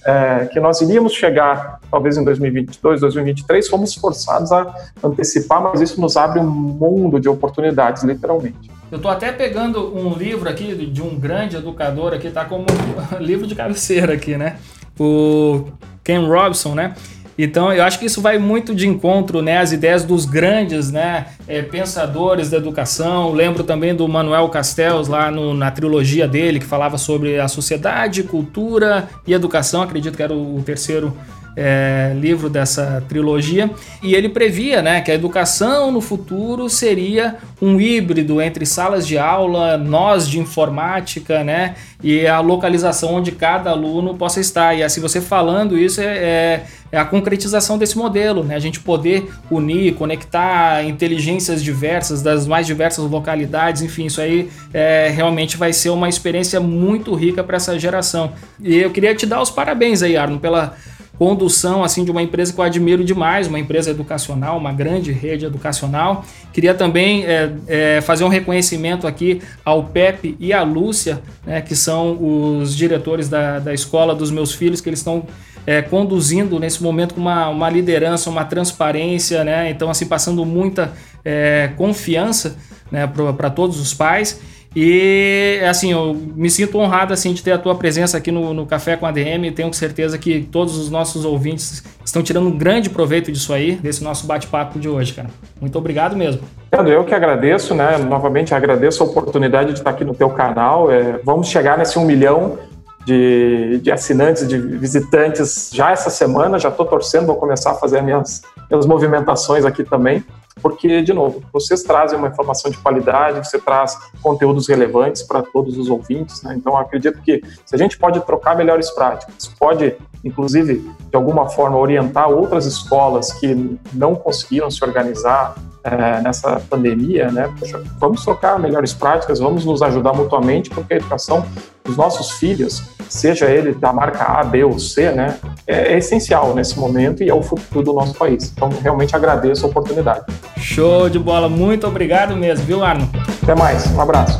é, 0.04 0.46
que 0.46 0.60
nós 0.60 0.80
iríamos 0.80 1.12
chegar 1.12 1.80
talvez 1.90 2.16
em 2.16 2.24
2022, 2.24 3.00
2023. 3.00 3.68
Fomos 3.68 3.94
forçados 3.94 4.52
a 4.52 4.74
antecipar, 5.02 5.62
mas 5.62 5.80
isso 5.80 6.00
nos 6.00 6.16
abre 6.16 6.40
um 6.40 6.46
mundo 6.46 7.20
de 7.20 7.28
oportunidades, 7.28 8.02
literalmente. 8.02 8.70
Eu 8.90 8.96
estou 8.96 9.10
até 9.10 9.30
pegando 9.32 9.94
um 9.94 10.14
livro 10.14 10.48
aqui 10.48 10.74
de 10.86 11.02
um 11.02 11.18
grande 11.18 11.56
educador 11.56 12.14
aqui, 12.14 12.30
tá 12.30 12.44
como 12.44 12.64
livro 13.20 13.46
de 13.46 13.54
cabeceira 13.54 14.14
aqui, 14.14 14.36
né? 14.36 14.56
O 14.98 15.64
Ken 16.02 16.26
Robson, 16.26 16.74
né? 16.74 16.94
Então, 17.38 17.72
eu 17.72 17.84
acho 17.84 18.00
que 18.00 18.06
isso 18.06 18.20
vai 18.20 18.36
muito 18.36 18.74
de 18.74 18.88
encontro, 18.88 19.40
né, 19.40 19.58
às 19.58 19.70
ideias 19.70 20.02
dos 20.02 20.24
grandes, 20.24 20.90
né, 20.90 21.26
é, 21.46 21.62
pensadores 21.62 22.50
da 22.50 22.56
educação. 22.56 23.32
Lembro 23.32 23.62
também 23.62 23.94
do 23.94 24.08
Manuel 24.08 24.48
Castells 24.48 25.06
lá 25.06 25.30
no, 25.30 25.54
na 25.54 25.70
trilogia 25.70 26.26
dele 26.26 26.58
que 26.58 26.66
falava 26.66 26.98
sobre 26.98 27.38
a 27.38 27.46
sociedade, 27.46 28.24
cultura 28.24 29.08
e 29.24 29.32
educação. 29.32 29.82
Acredito 29.82 30.16
que 30.16 30.22
era 30.22 30.34
o 30.34 30.60
terceiro 30.66 31.16
é, 31.60 32.12
livro 32.14 32.48
dessa 32.48 33.02
trilogia, 33.08 33.68
e 34.00 34.14
ele 34.14 34.28
previa 34.28 34.80
né, 34.80 35.00
que 35.00 35.10
a 35.10 35.14
educação 35.14 35.90
no 35.90 36.00
futuro 36.00 36.68
seria 36.68 37.36
um 37.60 37.80
híbrido 37.80 38.40
entre 38.40 38.64
salas 38.64 39.04
de 39.04 39.18
aula, 39.18 39.76
nós 39.76 40.28
de 40.28 40.38
informática, 40.38 41.42
né, 41.42 41.74
e 42.00 42.28
a 42.28 42.38
localização 42.38 43.14
onde 43.14 43.32
cada 43.32 43.70
aluno 43.70 44.14
possa 44.14 44.38
estar. 44.38 44.72
E 44.74 44.84
assim, 44.84 45.00
você 45.00 45.20
falando 45.20 45.76
isso 45.76 46.00
é, 46.00 46.04
é, 46.04 46.64
é 46.92 46.98
a 46.98 47.04
concretização 47.04 47.76
desse 47.76 47.98
modelo, 47.98 48.44
né, 48.44 48.54
a 48.54 48.60
gente 48.60 48.78
poder 48.78 49.28
unir, 49.50 49.94
conectar 49.94 50.84
inteligências 50.84 51.60
diversas 51.60 52.22
das 52.22 52.46
mais 52.46 52.68
diversas 52.68 53.04
localidades, 53.10 53.82
enfim, 53.82 54.06
isso 54.06 54.20
aí 54.20 54.48
é, 54.72 55.10
realmente 55.12 55.56
vai 55.56 55.72
ser 55.72 55.90
uma 55.90 56.08
experiência 56.08 56.60
muito 56.60 57.12
rica 57.14 57.42
para 57.42 57.56
essa 57.56 57.76
geração. 57.76 58.32
E 58.60 58.76
eu 58.76 58.90
queria 58.90 59.12
te 59.12 59.26
dar 59.26 59.42
os 59.42 59.50
parabéns 59.50 60.04
aí, 60.04 60.16
Arno, 60.16 60.38
pela 60.38 60.76
condução 61.18 61.82
assim 61.82 62.04
de 62.04 62.10
uma 62.10 62.22
empresa 62.22 62.52
que 62.52 62.60
eu 62.60 62.64
admiro 62.64 63.02
demais, 63.04 63.48
uma 63.48 63.58
empresa 63.58 63.90
educacional, 63.90 64.56
uma 64.56 64.72
grande 64.72 65.10
rede 65.10 65.44
educacional. 65.44 66.24
Queria 66.52 66.74
também 66.74 67.24
é, 67.24 67.50
é, 67.66 68.00
fazer 68.00 68.22
um 68.22 68.28
reconhecimento 68.28 69.06
aqui 69.06 69.42
ao 69.64 69.84
Pepe 69.84 70.36
e 70.38 70.52
à 70.52 70.62
Lúcia, 70.62 71.20
né, 71.44 71.60
que 71.60 71.74
são 71.74 72.60
os 72.60 72.76
diretores 72.76 73.28
da, 73.28 73.58
da 73.58 73.74
escola 73.74 74.14
dos 74.14 74.30
meus 74.30 74.54
filhos, 74.54 74.80
que 74.80 74.88
eles 74.88 75.00
estão 75.00 75.26
é, 75.66 75.82
conduzindo 75.82 76.58
nesse 76.58 76.82
momento 76.82 77.14
com 77.14 77.20
uma, 77.20 77.48
uma 77.48 77.68
liderança, 77.68 78.30
uma 78.30 78.44
transparência, 78.44 79.44
né? 79.44 79.68
então 79.70 79.90
assim 79.90 80.06
passando 80.06 80.44
muita 80.46 80.92
é, 81.24 81.70
confiança 81.76 82.56
né, 82.90 83.06
para 83.06 83.50
todos 83.50 83.78
os 83.80 83.92
pais. 83.92 84.40
E 84.76 85.60
assim, 85.68 85.92
eu 85.92 86.14
me 86.14 86.50
sinto 86.50 86.78
honrado 86.78 87.12
assim 87.12 87.32
de 87.32 87.42
ter 87.42 87.52
a 87.52 87.58
tua 87.58 87.74
presença 87.74 88.16
aqui 88.16 88.30
no, 88.30 88.52
no 88.52 88.66
Café 88.66 88.96
com 88.96 89.06
a 89.06 89.10
DM. 89.10 89.50
Tenho 89.50 89.72
certeza 89.72 90.18
que 90.18 90.42
todos 90.52 90.76
os 90.76 90.90
nossos 90.90 91.24
ouvintes 91.24 91.82
estão 92.04 92.22
tirando 92.22 92.48
um 92.48 92.56
grande 92.56 92.90
proveito 92.90 93.32
disso 93.32 93.52
aí, 93.52 93.76
desse 93.76 94.04
nosso 94.04 94.26
bate-papo 94.26 94.78
de 94.78 94.88
hoje, 94.88 95.14
cara. 95.14 95.28
Muito 95.60 95.76
obrigado 95.78 96.16
mesmo. 96.16 96.42
Eu 96.70 97.04
que 97.04 97.14
agradeço, 97.14 97.74
né? 97.74 97.96
Novamente 97.98 98.54
agradeço 98.54 99.02
a 99.02 99.06
oportunidade 99.06 99.72
de 99.72 99.78
estar 99.78 99.90
aqui 99.90 100.04
no 100.04 100.14
teu 100.14 100.30
canal. 100.30 100.90
É, 100.90 101.18
vamos 101.24 101.48
chegar 101.48 101.78
nesse 101.78 101.98
um 101.98 102.04
milhão 102.04 102.58
de, 103.06 103.80
de 103.82 103.90
assinantes, 103.90 104.46
de 104.46 104.58
visitantes 104.58 105.70
já 105.72 105.92
essa 105.92 106.10
semana. 106.10 106.58
Já 106.58 106.68
estou 106.68 106.84
torcendo, 106.84 107.26
vou 107.26 107.36
começar 107.36 107.70
a 107.70 107.74
fazer 107.74 108.02
minhas, 108.02 108.42
minhas 108.70 108.84
movimentações 108.84 109.64
aqui 109.64 109.82
também 109.82 110.22
porque, 110.60 111.02
de 111.02 111.12
novo, 111.12 111.42
vocês 111.52 111.82
trazem 111.82 112.18
uma 112.18 112.28
informação 112.28 112.70
de 112.70 112.78
qualidade, 112.78 113.46
você 113.46 113.58
traz 113.58 113.98
conteúdos 114.22 114.68
relevantes 114.68 115.22
para 115.22 115.42
todos 115.42 115.76
os 115.78 115.88
ouvintes, 115.88 116.42
né? 116.42 116.54
então 116.56 116.76
acredito 116.76 117.20
que 117.22 117.42
se 117.64 117.74
a 117.74 117.78
gente 117.78 117.98
pode 117.98 118.20
trocar 118.20 118.56
melhores 118.56 118.90
práticas, 118.90 119.48
pode, 119.58 119.96
inclusive, 120.24 120.78
de 121.10 121.16
alguma 121.16 121.48
forma, 121.48 121.76
orientar 121.76 122.28
outras 122.28 122.66
escolas 122.66 123.32
que 123.32 123.78
não 123.92 124.14
conseguiram 124.14 124.70
se 124.70 124.84
organizar 124.84 125.54
é, 125.84 126.20
nessa 126.20 126.60
pandemia, 126.68 127.30
né? 127.30 127.52
Poxa, 127.58 127.82
vamos 127.98 128.24
trocar 128.24 128.58
melhores 128.58 128.92
práticas, 128.92 129.38
vamos 129.38 129.64
nos 129.64 129.80
ajudar 129.82 130.12
mutuamente, 130.12 130.70
porque 130.70 130.94
a 130.94 130.96
educação 130.96 131.46
dos 131.84 131.96
nossos 131.96 132.32
filhos, 132.32 132.82
seja 133.08 133.46
ele 133.46 133.74
da 133.74 133.92
marca 133.92 134.24
A, 134.24 134.44
B 134.44 134.64
ou 134.64 134.78
C, 134.78 135.10
né, 135.10 135.36
é, 135.66 135.94
é 135.94 135.98
essencial 135.98 136.54
nesse 136.54 136.78
momento 136.78 137.22
e 137.22 137.28
é 137.28 137.34
o 137.34 137.42
futuro 137.42 137.84
do 137.84 137.92
nosso 137.92 138.14
país. 138.14 138.52
Então, 138.54 138.70
realmente 138.82 139.14
agradeço 139.14 139.66
a 139.66 139.68
oportunidade. 139.68 140.24
Show 140.56 141.08
de 141.08 141.18
bola, 141.18 141.48
muito 141.48 141.86
obrigado 141.86 142.36
mesmo, 142.36 142.64
viu, 142.66 142.84
Arno? 142.84 143.08
Até 143.42 143.54
mais, 143.54 143.86
um 143.92 144.00
abraço. 144.00 144.38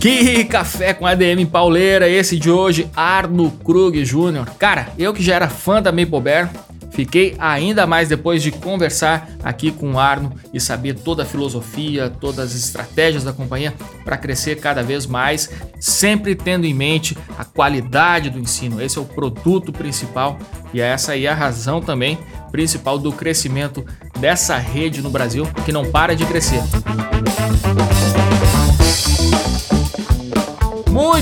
Que 0.00 0.46
café 0.46 0.94
com 0.94 1.06
ADM 1.06 1.44
pauleira 1.44 2.08
esse 2.08 2.38
de 2.38 2.50
hoje, 2.50 2.88
Arno 2.96 3.50
Krug 3.50 4.02
Jr. 4.02 4.46
Cara, 4.58 4.88
eu 4.98 5.12
que 5.12 5.22
já 5.22 5.34
era 5.34 5.46
fã 5.46 5.82
da 5.82 5.92
Maple 5.92 6.22
Bear, 6.22 6.50
fiquei 6.90 7.36
ainda 7.38 7.86
mais 7.86 8.08
depois 8.08 8.42
de 8.42 8.50
conversar 8.50 9.28
aqui 9.44 9.70
com 9.70 9.92
o 9.92 9.98
Arno 9.98 10.32
e 10.54 10.58
saber 10.58 10.94
toda 10.94 11.24
a 11.24 11.26
filosofia, 11.26 12.08
todas 12.08 12.38
as 12.38 12.54
estratégias 12.54 13.24
da 13.24 13.34
companhia 13.34 13.74
para 14.02 14.16
crescer 14.16 14.56
cada 14.56 14.82
vez 14.82 15.04
mais, 15.04 15.50
sempre 15.78 16.34
tendo 16.34 16.64
em 16.64 16.72
mente 16.72 17.14
a 17.38 17.44
qualidade 17.44 18.30
do 18.30 18.38
ensino. 18.38 18.80
Esse 18.80 18.96
é 18.96 19.02
o 19.02 19.04
produto 19.04 19.70
principal 19.70 20.38
e 20.72 20.80
essa 20.80 21.12
aí 21.12 21.26
é 21.26 21.30
a 21.30 21.34
razão 21.34 21.82
também 21.82 22.18
principal 22.50 22.98
do 22.98 23.12
crescimento 23.12 23.84
dessa 24.18 24.56
rede 24.56 25.02
no 25.02 25.10
Brasil 25.10 25.46
que 25.66 25.72
não 25.72 25.90
para 25.90 26.16
de 26.16 26.24
crescer. 26.24 26.62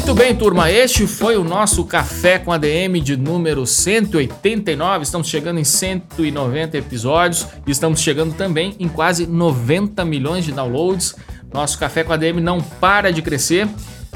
Muito 0.09 0.23
bem, 0.23 0.35
turma. 0.35 0.71
Este 0.71 1.07
foi 1.07 1.37
o 1.37 1.45
nosso 1.45 1.85
Café 1.85 2.39
com 2.39 2.51
ADM 2.51 2.99
de 3.03 3.15
número 3.15 3.67
189. 3.67 5.03
Estamos 5.03 5.29
chegando 5.29 5.61
em 5.61 5.65
190 5.65 6.79
episódios 6.79 7.47
e 7.67 7.71
estamos 7.71 8.01
chegando 8.01 8.33
também 8.35 8.75
em 8.81 8.89
quase 8.89 9.27
90 9.27 10.07
milhões 10.07 10.47
de 10.47 10.53
downloads. 10.53 11.15
Nosso 11.53 11.79
Café 11.79 12.05
com 12.05 12.15
ADM 12.15 12.41
não 12.41 12.59
para 12.59 13.13
de 13.13 13.21
crescer. 13.21 13.69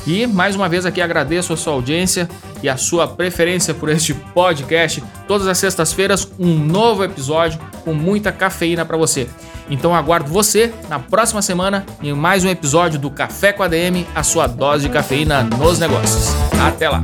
E 0.07 0.27
mais 0.27 0.57
uma 0.57 0.67
vez 0.67 0.87
aqui 0.87 1.03
agradeço 1.03 1.53
a 1.53 1.59
sua 1.59 1.75
audiência 1.75 2.27
e 2.63 2.71
a 2.71 2.79
sua 2.79 3.07
preferência 3.07 3.75
por 3.75 3.91
este 3.91 4.15
podcast. 4.15 5.05
Todas 5.29 5.47
as 5.47 5.59
sextas-feiras, 5.59 6.27
um 6.39 6.59
novo 6.59 7.05
episódio 7.05 7.61
com 7.85 7.93
muita 7.93 8.33
cafeína 8.33 8.87
para 8.87 8.97
você. 8.97 9.29
Então 9.73 9.95
aguardo 9.95 10.31
você 10.31 10.71
na 10.87 10.99
próxima 10.99 11.41
semana 11.41 11.87
em 12.03 12.13
mais 12.13 12.45
um 12.45 12.49
episódio 12.51 13.01
do 13.01 13.11
Café 13.11 13.55
com 13.55 13.63
a 13.63 13.69
DM, 13.69 14.07
a 14.15 14.23
sua 14.23 14.47
dose 14.47 14.87
de 14.87 14.93
cafeína 14.93 15.43
nos 15.45 15.79
negócios. 15.79 16.29
Até 16.63 16.91
lá! 16.91 17.03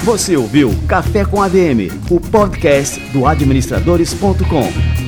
Você 0.00 0.36
ouviu 0.36 0.70
Café 0.86 1.24
com 1.24 1.40
ADM, 1.40 1.88
o 2.10 2.20
podcast 2.20 3.00
do 3.14 3.26
administradores.com. 3.26 5.03